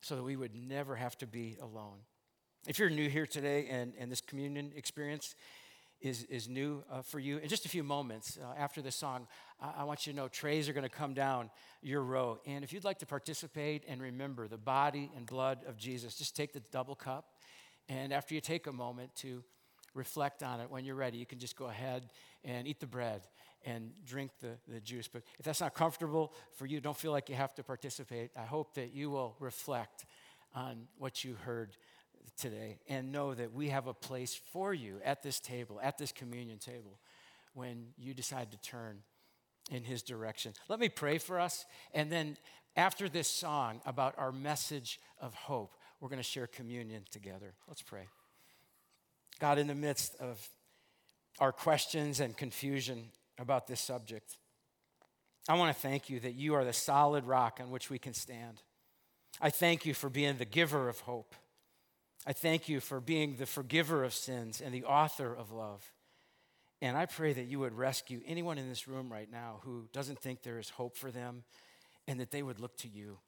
so 0.00 0.16
that 0.16 0.22
we 0.22 0.36
would 0.36 0.54
never 0.54 0.96
have 0.96 1.16
to 1.18 1.26
be 1.26 1.58
alone. 1.60 1.98
If 2.66 2.80
you're 2.80 2.90
new 2.90 3.08
here 3.08 3.26
today 3.26 3.68
and, 3.70 3.92
and 3.96 4.10
this 4.10 4.20
communion 4.20 4.72
experience 4.74 5.36
is, 6.00 6.24
is 6.24 6.48
new 6.48 6.82
uh, 6.90 7.00
for 7.00 7.20
you, 7.20 7.38
in 7.38 7.48
just 7.48 7.64
a 7.64 7.68
few 7.68 7.84
moments 7.84 8.38
uh, 8.42 8.58
after 8.58 8.82
the 8.82 8.90
song, 8.90 9.28
I, 9.60 9.82
I 9.82 9.84
want 9.84 10.04
you 10.04 10.12
to 10.12 10.16
know 10.16 10.26
trays 10.26 10.68
are 10.68 10.72
going 10.72 10.82
to 10.82 10.88
come 10.88 11.14
down 11.14 11.50
your 11.80 12.02
row. 12.02 12.40
And 12.44 12.64
if 12.64 12.72
you'd 12.72 12.82
like 12.82 12.98
to 12.98 13.06
participate 13.06 13.84
and 13.86 14.02
remember 14.02 14.48
the 14.48 14.58
body 14.58 15.12
and 15.16 15.26
blood 15.26 15.60
of 15.68 15.76
Jesus, 15.76 16.16
just 16.16 16.34
take 16.34 16.52
the 16.52 16.62
double 16.72 16.96
cup. 16.96 17.26
And 17.88 18.12
after 18.12 18.34
you 18.34 18.40
take 18.40 18.66
a 18.66 18.72
moment 18.72 19.14
to 19.16 19.44
reflect 19.94 20.42
on 20.42 20.58
it, 20.58 20.68
when 20.68 20.84
you're 20.84 20.96
ready, 20.96 21.18
you 21.18 21.26
can 21.26 21.38
just 21.38 21.54
go 21.54 21.66
ahead 21.66 22.10
and 22.44 22.66
eat 22.66 22.80
the 22.80 22.86
bread 22.86 23.22
and 23.64 23.92
drink 24.04 24.32
the, 24.40 24.56
the 24.66 24.80
juice. 24.80 25.06
But 25.06 25.22
if 25.38 25.44
that's 25.44 25.60
not 25.60 25.74
comfortable 25.74 26.34
for 26.56 26.66
you, 26.66 26.80
don't 26.80 26.96
feel 26.96 27.12
like 27.12 27.28
you 27.28 27.36
have 27.36 27.54
to 27.54 27.62
participate. 27.62 28.32
I 28.36 28.44
hope 28.44 28.74
that 28.74 28.92
you 28.92 29.08
will 29.08 29.36
reflect 29.38 30.04
on 30.52 30.88
what 30.98 31.22
you 31.22 31.36
heard 31.44 31.76
today 32.36 32.78
and 32.88 33.12
know 33.12 33.34
that 33.34 33.52
we 33.52 33.68
have 33.68 33.86
a 33.86 33.94
place 33.94 34.38
for 34.52 34.72
you 34.74 35.00
at 35.04 35.22
this 35.22 35.40
table, 35.40 35.80
at 35.82 35.98
this 35.98 36.12
communion 36.12 36.58
table, 36.58 36.98
when 37.54 37.86
you 37.96 38.14
decide 38.14 38.50
to 38.50 38.58
turn 38.58 38.98
in 39.70 39.82
His 39.82 40.02
direction. 40.02 40.52
Let 40.68 40.78
me 40.78 40.88
pray 40.88 41.18
for 41.18 41.40
us, 41.40 41.64
and 41.94 42.10
then 42.10 42.36
after 42.76 43.08
this 43.08 43.28
song 43.28 43.80
about 43.86 44.14
our 44.18 44.30
message 44.30 45.00
of 45.20 45.34
hope, 45.34 45.74
we're 46.00 46.08
going 46.08 46.18
to 46.18 46.22
share 46.22 46.46
communion 46.46 47.04
together. 47.10 47.54
Let's 47.66 47.82
pray. 47.82 48.06
God, 49.38 49.58
in 49.58 49.66
the 49.66 49.74
midst 49.74 50.14
of 50.20 50.46
our 51.40 51.52
questions 51.52 52.20
and 52.20 52.36
confusion 52.36 53.06
about 53.38 53.66
this 53.66 53.80
subject, 53.80 54.36
I 55.48 55.54
want 55.54 55.74
to 55.74 55.80
thank 55.80 56.10
you 56.10 56.20
that 56.20 56.34
you 56.34 56.54
are 56.54 56.64
the 56.64 56.72
solid 56.72 57.24
rock 57.24 57.58
on 57.62 57.70
which 57.70 57.88
we 57.88 57.98
can 57.98 58.14
stand. 58.14 58.62
I 59.40 59.50
thank 59.50 59.86
you 59.86 59.94
for 59.94 60.08
being 60.08 60.36
the 60.38 60.44
giver 60.44 60.88
of 60.88 61.00
hope. 61.00 61.34
I 62.26 62.32
thank 62.32 62.68
you 62.68 62.80
for 62.80 63.00
being 63.00 63.36
the 63.36 63.46
forgiver 63.46 64.02
of 64.02 64.12
sins 64.12 64.60
and 64.60 64.74
the 64.74 64.84
author 64.84 65.32
of 65.32 65.52
love. 65.52 65.92
And 66.82 66.96
I 66.96 67.06
pray 67.06 67.32
that 67.32 67.46
you 67.46 67.60
would 67.60 67.72
rescue 67.72 68.20
anyone 68.26 68.58
in 68.58 68.68
this 68.68 68.88
room 68.88 69.10
right 69.10 69.30
now 69.30 69.60
who 69.62 69.88
doesn't 69.92 70.18
think 70.18 70.42
there 70.42 70.58
is 70.58 70.70
hope 70.70 70.96
for 70.96 71.10
them 71.10 71.44
and 72.08 72.20
that 72.20 72.32
they 72.32 72.42
would 72.42 72.60
look 72.60 72.76
to 72.78 72.88
you. 72.88 73.18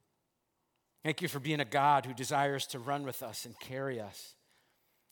Thank 1.03 1.21
you 1.21 1.29
for 1.29 1.39
being 1.39 1.61
a 1.61 1.65
God 1.65 2.05
who 2.05 2.13
desires 2.13 2.67
to 2.67 2.79
run 2.79 3.03
with 3.03 3.23
us 3.23 3.45
and 3.45 3.57
carry 3.59 4.01
us. 4.01 4.35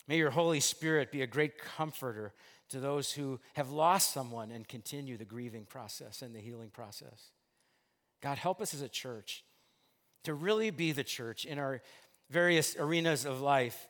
May 0.08 0.18
your 0.18 0.32
Holy 0.32 0.60
Spirit 0.60 1.12
be 1.12 1.22
a 1.22 1.28
great 1.28 1.58
comforter 1.58 2.34
to 2.70 2.80
those 2.80 3.14
who 3.14 3.40
have 3.54 3.72
lost 3.72 4.14
someone 4.14 4.52
and 4.52 4.68
continue 4.68 5.18
the 5.18 5.26
grieving 5.26 5.66
process 5.66 6.22
and 6.22 6.36
the 6.36 6.40
healing 6.40 6.70
process. 6.70 7.32
God, 8.22 8.38
help 8.38 8.62
us 8.62 8.74
as 8.74 8.82
a 8.82 8.90
church 8.90 9.46
to 10.24 10.34
really 10.34 10.72
be 10.72 10.92
the 10.92 11.04
church 11.04 11.46
in 11.46 11.58
our 11.58 11.82
various 12.30 12.76
arenas 12.78 13.26
of 13.26 13.42
life, 13.42 13.88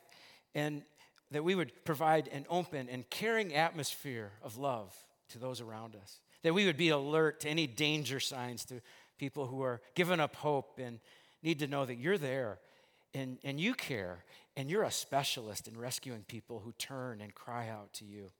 and 0.54 0.82
that 1.30 1.44
we 1.44 1.54
would 1.54 1.72
provide 1.84 2.28
an 2.28 2.46
open 2.48 2.88
and 2.88 3.08
caring 3.10 3.54
atmosphere 3.54 4.32
of 4.42 4.56
love 4.56 4.96
to 5.30 5.38
those 5.38 5.60
around 5.60 5.94
us. 5.96 6.20
That 6.42 6.54
we 6.54 6.66
would 6.66 6.76
be 6.76 6.88
alert 6.88 7.40
to 7.40 7.48
any 7.48 7.66
danger 7.66 8.20
signs 8.20 8.64
to 8.66 8.80
people 9.18 9.46
who 9.46 9.62
are 9.62 9.80
giving 9.94 10.20
up 10.20 10.36
hope 10.36 10.78
and 10.78 11.00
need 11.42 11.58
to 11.58 11.66
know 11.66 11.84
that 11.84 11.96
you're 11.96 12.18
there 12.18 12.58
and, 13.14 13.38
and 13.42 13.60
you 13.60 13.74
care 13.74 14.24
and 14.56 14.70
you're 14.70 14.84
a 14.84 14.90
specialist 14.90 15.68
in 15.68 15.78
rescuing 15.78 16.22
people 16.22 16.60
who 16.60 16.72
turn 16.72 17.20
and 17.20 17.34
cry 17.34 17.68
out 17.68 17.92
to 17.94 18.04
you. 18.04 18.30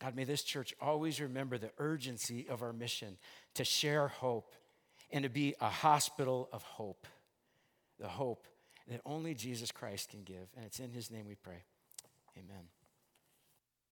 God, 0.00 0.16
may 0.16 0.24
this 0.24 0.42
church 0.42 0.74
always 0.80 1.20
remember 1.20 1.58
the 1.58 1.70
urgency 1.78 2.46
of 2.48 2.62
our 2.62 2.72
mission 2.72 3.16
to 3.54 3.64
share 3.64 4.08
hope 4.08 4.54
and 5.10 5.22
to 5.22 5.30
be 5.30 5.54
a 5.60 5.68
hospital 5.68 6.48
of 6.52 6.62
hope. 6.62 7.06
The 8.00 8.08
hope 8.08 8.46
that 8.88 9.00
only 9.04 9.34
Jesus 9.34 9.70
Christ 9.70 10.10
can 10.10 10.22
give. 10.22 10.48
And 10.56 10.64
it's 10.64 10.80
in 10.80 10.90
his 10.90 11.10
name 11.10 11.26
we 11.26 11.34
pray. 11.34 11.64
Amen. 12.36 12.81